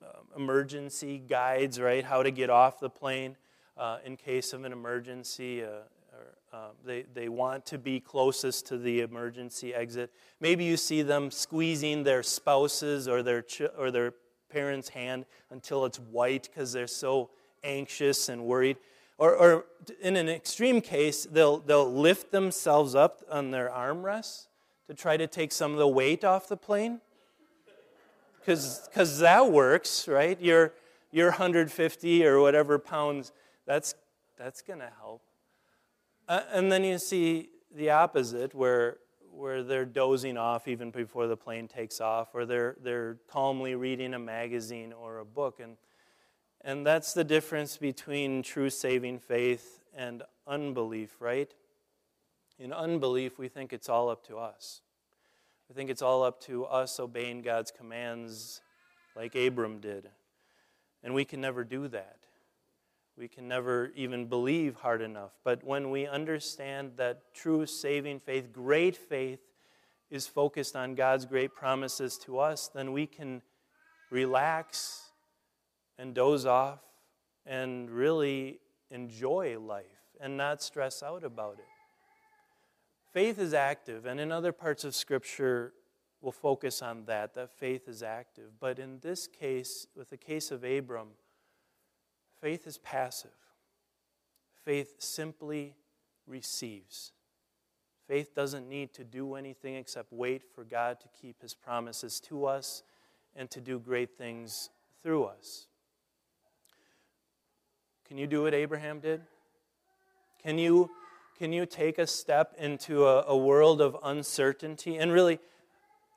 uh, 0.01 0.07
emergency 0.37 1.17
guides, 1.17 1.77
right? 1.77 2.05
How 2.05 2.23
to 2.23 2.31
get 2.31 2.49
off 2.49 2.79
the 2.79 2.89
plane 2.89 3.35
uh, 3.75 3.97
in 4.05 4.15
case 4.15 4.53
of 4.53 4.63
an 4.63 4.71
emergency. 4.71 5.61
Uh, 5.61 5.67
or, 5.67 6.37
uh, 6.53 6.67
they, 6.85 7.03
they 7.13 7.27
want 7.27 7.65
to 7.65 7.77
be 7.77 7.99
closest 7.99 8.65
to 8.67 8.77
the 8.77 9.01
emergency 9.01 9.75
exit. 9.75 10.13
Maybe 10.39 10.63
you 10.63 10.77
see 10.77 11.01
them 11.01 11.29
squeezing 11.29 12.03
their 12.03 12.23
spouses 12.23 13.09
or 13.09 13.21
their, 13.23 13.41
ch- 13.41 13.63
or 13.77 13.91
their 13.91 14.13
parents' 14.49 14.87
hand 14.87 15.25
until 15.49 15.83
it's 15.83 15.99
white 15.99 16.43
because 16.43 16.71
they're 16.71 16.87
so 16.87 17.31
anxious 17.65 18.29
and 18.29 18.45
worried. 18.45 18.77
Or, 19.19 19.35
or 19.35 19.65
in 20.01 20.15
an 20.15 20.29
extreme 20.29 20.79
case, 20.79 21.27
they'll, 21.29 21.57
they'll 21.57 21.91
lift 21.91 22.31
themselves 22.31 22.95
up 22.95 23.21
on 23.29 23.51
their 23.51 23.69
armrests 23.69 24.47
to 24.87 24.93
try 24.93 25.17
to 25.17 25.27
take 25.27 25.51
some 25.51 25.73
of 25.73 25.77
the 25.77 25.87
weight 25.87 26.23
off 26.23 26.47
the 26.47 26.55
plane. 26.55 27.01
Because 28.39 29.19
that 29.19 29.51
works, 29.51 30.07
right? 30.07 30.39
Your, 30.41 30.73
your 31.11 31.27
150 31.31 32.25
or 32.25 32.39
whatever 32.39 32.79
pounds, 32.79 33.33
that's, 33.67 33.93
that's 34.37 34.61
going 34.61 34.79
to 34.79 34.89
help. 35.01 35.21
Uh, 36.29 36.41
and 36.53 36.71
then 36.71 36.85
you 36.85 36.97
see 36.97 37.49
the 37.75 37.89
opposite, 37.89 38.55
where, 38.55 38.97
where 39.33 39.63
they're 39.63 39.85
dozing 39.85 40.37
off 40.37 40.67
even 40.67 40.91
before 40.91 41.27
the 41.27 41.35
plane 41.35 41.67
takes 41.67 41.99
off, 41.99 42.29
or 42.33 42.45
they're, 42.45 42.77
they're 42.81 43.17
calmly 43.29 43.75
reading 43.75 44.13
a 44.13 44.19
magazine 44.19 44.93
or 44.93 45.19
a 45.19 45.25
book. 45.25 45.59
And 45.59 45.75
and 46.61 46.85
that's 46.85 47.13
the 47.13 47.23
difference 47.23 47.77
between 47.77 48.43
true 48.43 48.69
saving 48.69 49.19
faith 49.19 49.81
and 49.95 50.23
unbelief, 50.45 51.15
right? 51.19 51.53
In 52.57 52.73
unbelief, 52.73 53.39
we 53.39 53.47
think 53.47 53.71
it's 53.71 53.87
all 53.87 54.09
up 54.09 54.25
to 54.27 54.37
us. 54.37 54.81
We 55.69 55.75
think 55.75 55.89
it's 55.89 56.01
all 56.01 56.23
up 56.23 56.41
to 56.41 56.65
us 56.65 56.99
obeying 56.99 57.41
God's 57.41 57.71
commands 57.71 58.61
like 59.15 59.35
Abram 59.35 59.79
did. 59.79 60.09
And 61.03 61.13
we 61.13 61.23
can 61.25 61.39
never 61.39 61.63
do 61.63 61.87
that. 61.87 62.17
We 63.17 63.27
can 63.27 63.47
never 63.47 63.91
even 63.95 64.25
believe 64.27 64.75
hard 64.75 65.01
enough. 65.01 65.31
But 65.43 65.63
when 65.63 65.91
we 65.91 66.07
understand 66.07 66.93
that 66.97 67.33
true 67.33 67.65
saving 67.65 68.21
faith, 68.21 68.51
great 68.51 68.95
faith, 68.97 69.39
is 70.09 70.25
focused 70.25 70.75
on 70.75 70.95
God's 70.95 71.25
great 71.25 71.53
promises 71.53 72.17
to 72.19 72.39
us, 72.39 72.67
then 72.67 72.91
we 72.91 73.05
can 73.05 73.41
relax 74.09 75.08
and 75.99 76.15
doze 76.15 76.45
off 76.45 76.79
and 77.45 77.91
really 77.91 78.59
enjoy 78.89 79.59
life 79.59 79.85
and 80.19 80.37
not 80.37 80.63
stress 80.63 81.03
out 81.03 81.23
about 81.23 81.55
it. 81.59 81.65
Faith 83.11 83.37
is 83.39 83.53
active, 83.53 84.05
and 84.05 84.19
in 84.19 84.31
other 84.31 84.51
parts 84.51 84.83
of 84.83 84.95
Scripture, 84.95 85.73
we'll 86.21 86.31
focus 86.31 86.81
on 86.81 87.05
that, 87.05 87.33
that 87.33 87.49
faith 87.49 87.87
is 87.87 88.01
active. 88.01 88.51
But 88.59 88.79
in 88.79 88.99
this 89.01 89.27
case, 89.27 89.87
with 89.95 90.09
the 90.09 90.17
case 90.17 90.51
of 90.51 90.63
Abram, 90.63 91.09
faith 92.39 92.67
is 92.67 92.77
passive. 92.77 93.31
Faith 94.63 94.95
simply 94.99 95.75
receives. 96.27 97.11
Faith 98.07 98.35
doesn't 98.35 98.69
need 98.69 98.93
to 98.93 99.03
do 99.03 99.35
anything 99.35 99.75
except 99.75 100.13
wait 100.13 100.43
for 100.53 100.63
God 100.63 100.99
to 100.99 101.07
keep 101.19 101.41
his 101.41 101.53
promises 101.53 102.19
to 102.21 102.45
us 102.45 102.83
and 103.35 103.49
to 103.51 103.59
do 103.59 103.79
great 103.79 104.17
things 104.17 104.69
through 105.01 105.25
us. 105.25 105.68
Can 108.09 108.17
you 108.17 108.25
do 108.25 108.41
what 108.41 108.55
Abraham 108.55 108.99
did? 108.99 109.21
Can 110.41 110.57
you, 110.57 110.89
can 111.37 111.53
you 111.53 111.67
take 111.67 111.99
a 111.99 112.07
step 112.07 112.55
into 112.57 113.05
a, 113.05 113.23
a 113.27 113.37
world 113.37 113.81
of 113.81 113.95
uncertainty? 114.01 114.97
And 114.97 115.11
really, 115.11 115.37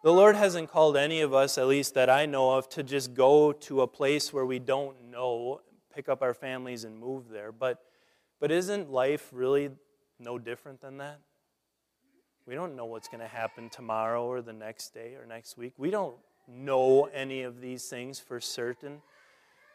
the 0.03 0.11
Lord 0.11 0.35
hasn't 0.35 0.71
called 0.71 0.97
any 0.97 1.21
of 1.21 1.35
us, 1.35 1.59
at 1.59 1.67
least 1.67 1.93
that 1.93 2.09
I 2.09 2.25
know 2.25 2.53
of, 2.53 2.67
to 2.71 2.83
just 2.83 3.13
go 3.13 3.53
to 3.53 3.83
a 3.83 3.87
place 3.87 4.33
where 4.33 4.47
we 4.47 4.59
don't 4.59 5.11
know, 5.11 5.61
pick 5.95 6.09
up 6.09 6.23
our 6.23 6.33
families 6.33 6.85
and 6.85 6.99
move 6.99 7.29
there. 7.29 7.53
But, 7.53 7.83
but 8.41 8.51
isn't 8.51 8.91
life 8.91 9.29
really 9.31 9.69
no 10.19 10.39
different 10.39 10.81
than 10.81 10.97
that? 10.97 11.21
We 12.47 12.55
don't 12.55 12.75
know 12.75 12.87
what's 12.87 13.09
going 13.09 13.21
to 13.21 13.29
happen 13.29 13.69
tomorrow 13.69 14.25
or 14.25 14.41
the 14.41 14.55
next 14.55 14.95
day 14.95 15.15
or 15.15 15.27
next 15.27 15.59
week. 15.59 15.75
We 15.77 15.91
don't 15.91 16.17
know 16.49 17.11
any 17.13 17.43
of 17.43 17.61
these 17.61 17.85
things 17.85 18.19
for 18.19 18.41
certain 18.41 19.03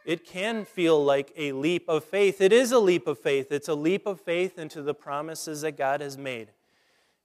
it 0.07 0.25
can 0.25 0.63
feel 0.63 1.03
like 1.03 1.33
a 1.35 1.51
leap 1.51 1.89
of 1.89 2.01
faith. 2.01 2.39
It 2.39 2.53
is 2.53 2.71
a 2.71 2.79
leap 2.79 3.07
of 3.07 3.19
faith. 3.19 3.51
It's 3.51 3.67
a 3.67 3.75
leap 3.75 4.07
of 4.07 4.21
faith 4.21 4.57
into 4.57 4.81
the 4.81 4.93
promises 4.93 5.61
that 5.61 5.73
God 5.73 5.99
has 5.99 6.17
made. 6.17 6.47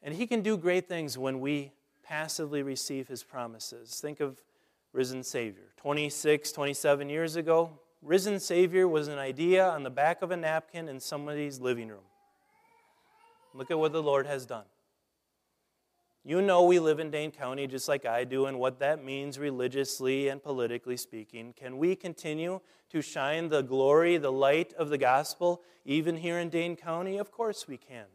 And 0.02 0.12
He 0.16 0.26
can 0.26 0.42
do 0.42 0.56
great 0.56 0.88
things 0.88 1.16
when 1.16 1.38
we 1.38 1.70
passively 2.02 2.60
receive 2.60 3.06
His 3.06 3.22
promises. 3.22 4.00
Think 4.00 4.18
of 4.18 4.42
risen 4.92 5.22
Savior. 5.22 5.68
26, 5.76 6.50
27 6.50 7.08
years 7.08 7.36
ago, 7.36 7.70
risen 8.02 8.40
Savior 8.40 8.88
was 8.88 9.06
an 9.06 9.18
idea 9.18 9.64
on 9.68 9.84
the 9.84 9.90
back 9.90 10.20
of 10.20 10.32
a 10.32 10.36
napkin 10.36 10.88
in 10.88 10.98
somebody's 10.98 11.60
living 11.60 11.86
room. 11.86 12.04
Look 13.54 13.70
at 13.70 13.78
what 13.78 13.92
the 13.92 14.02
Lord 14.02 14.26
has 14.26 14.44
done. 14.44 14.64
You 16.24 16.40
know, 16.40 16.62
we 16.62 16.78
live 16.78 17.00
in 17.00 17.10
Dane 17.10 17.32
County 17.32 17.66
just 17.66 17.88
like 17.88 18.06
I 18.06 18.22
do, 18.22 18.46
and 18.46 18.60
what 18.60 18.78
that 18.78 19.04
means 19.04 19.40
religiously 19.40 20.28
and 20.28 20.40
politically 20.40 20.96
speaking. 20.96 21.52
Can 21.52 21.78
we 21.78 21.96
continue 21.96 22.60
to 22.90 23.02
shine 23.02 23.48
the 23.48 23.62
glory, 23.62 24.18
the 24.18 24.30
light 24.30 24.72
of 24.74 24.88
the 24.88 24.98
gospel, 24.98 25.62
even 25.84 26.16
here 26.16 26.38
in 26.38 26.48
Dane 26.48 26.76
County? 26.76 27.18
Of 27.18 27.32
course 27.32 27.66
we 27.66 27.76
can, 27.76 28.06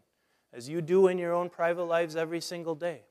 as 0.54 0.70
you 0.70 0.82
do 0.82 1.08
in 1.08 1.18
your 1.18 1.34
own 1.34 1.50
private 1.50 1.84
lives 1.84 2.16
every 2.16 2.40
single 2.40 2.76
day. 2.76 3.02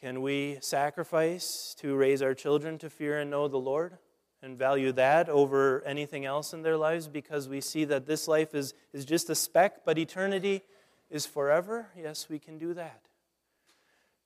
Can 0.00 0.22
we 0.22 0.58
sacrifice 0.60 1.74
to 1.78 1.94
raise 1.94 2.22
our 2.22 2.34
children 2.34 2.78
to 2.78 2.90
fear 2.90 3.20
and 3.20 3.30
know 3.30 3.46
the 3.46 3.58
Lord 3.58 3.96
and 4.42 4.58
value 4.58 4.90
that 4.92 5.28
over 5.28 5.82
anything 5.86 6.24
else 6.24 6.52
in 6.52 6.62
their 6.62 6.76
lives 6.76 7.06
because 7.06 7.48
we 7.48 7.60
see 7.60 7.84
that 7.84 8.06
this 8.06 8.26
life 8.26 8.56
is, 8.56 8.74
is 8.92 9.04
just 9.04 9.30
a 9.30 9.36
speck, 9.36 9.84
but 9.84 9.98
eternity 9.98 10.62
is 11.10 11.26
forever? 11.26 11.88
Yes, 11.96 12.28
we 12.28 12.40
can 12.40 12.58
do 12.58 12.74
that. 12.74 13.02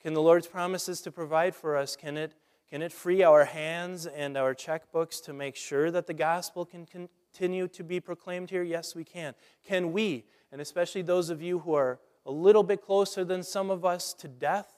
Can 0.02 0.14
the 0.14 0.22
Lord's 0.22 0.46
promises 0.46 1.00
to 1.02 1.12
provide 1.12 1.54
for 1.54 1.76
us, 1.76 1.94
can 1.94 2.16
it, 2.16 2.34
can 2.70 2.80
it 2.82 2.92
free 2.92 3.22
our 3.22 3.44
hands 3.44 4.06
and 4.06 4.36
our 4.36 4.54
checkbooks 4.54 5.22
to 5.24 5.32
make 5.32 5.56
sure 5.56 5.90
that 5.90 6.06
the 6.06 6.14
gospel 6.14 6.64
can 6.64 6.86
continue 6.86 7.68
to 7.68 7.84
be 7.84 8.00
proclaimed 8.00 8.50
here? 8.50 8.62
Yes, 8.62 8.94
we 8.94 9.04
can. 9.04 9.34
Can 9.66 9.92
we, 9.92 10.24
and 10.52 10.60
especially 10.60 11.02
those 11.02 11.28
of 11.28 11.42
you 11.42 11.58
who 11.58 11.74
are 11.74 12.00
a 12.24 12.30
little 12.30 12.62
bit 12.62 12.80
closer 12.80 13.24
than 13.24 13.42
some 13.42 13.70
of 13.70 13.84
us 13.84 14.14
to 14.14 14.28
death, 14.28 14.72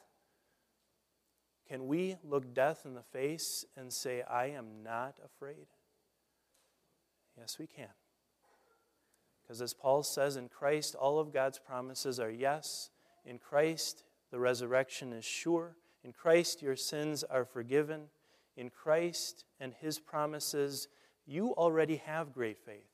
can 1.68 1.86
we 1.86 2.16
look 2.24 2.52
death 2.52 2.82
in 2.84 2.94
the 2.94 3.02
face 3.02 3.64
and 3.76 3.92
say, 3.92 4.22
I 4.22 4.46
am 4.46 4.82
not 4.82 5.18
afraid? 5.24 5.66
Yes, 7.38 7.58
we 7.58 7.66
can. 7.66 7.88
Because 9.42 9.62
as 9.62 9.72
Paul 9.72 10.02
says, 10.02 10.36
in 10.36 10.48
Christ, 10.48 10.94
all 10.94 11.18
of 11.18 11.32
God's 11.32 11.58
promises 11.58 12.20
are 12.20 12.30
yes. 12.30 12.90
In 13.24 13.38
Christ, 13.38 14.04
the 14.32 14.40
resurrection 14.40 15.12
is 15.12 15.24
sure. 15.24 15.76
In 16.02 16.12
Christ, 16.12 16.62
your 16.62 16.74
sins 16.74 17.22
are 17.22 17.44
forgiven. 17.44 18.06
In 18.56 18.70
Christ 18.70 19.44
and 19.60 19.72
his 19.72 20.00
promises, 20.00 20.88
you 21.26 21.52
already 21.52 21.96
have 21.98 22.32
great 22.32 22.58
faith. 22.58 22.88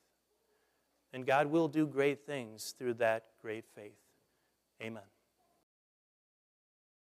And 1.13 1.25
God 1.25 1.47
will 1.47 1.69
do 1.69 1.87
great 1.87 2.27
things 2.27 2.75
through 2.77 2.95
that 2.95 3.25
great 3.41 3.65
faith. 3.75 3.97
Amen. 4.83 5.03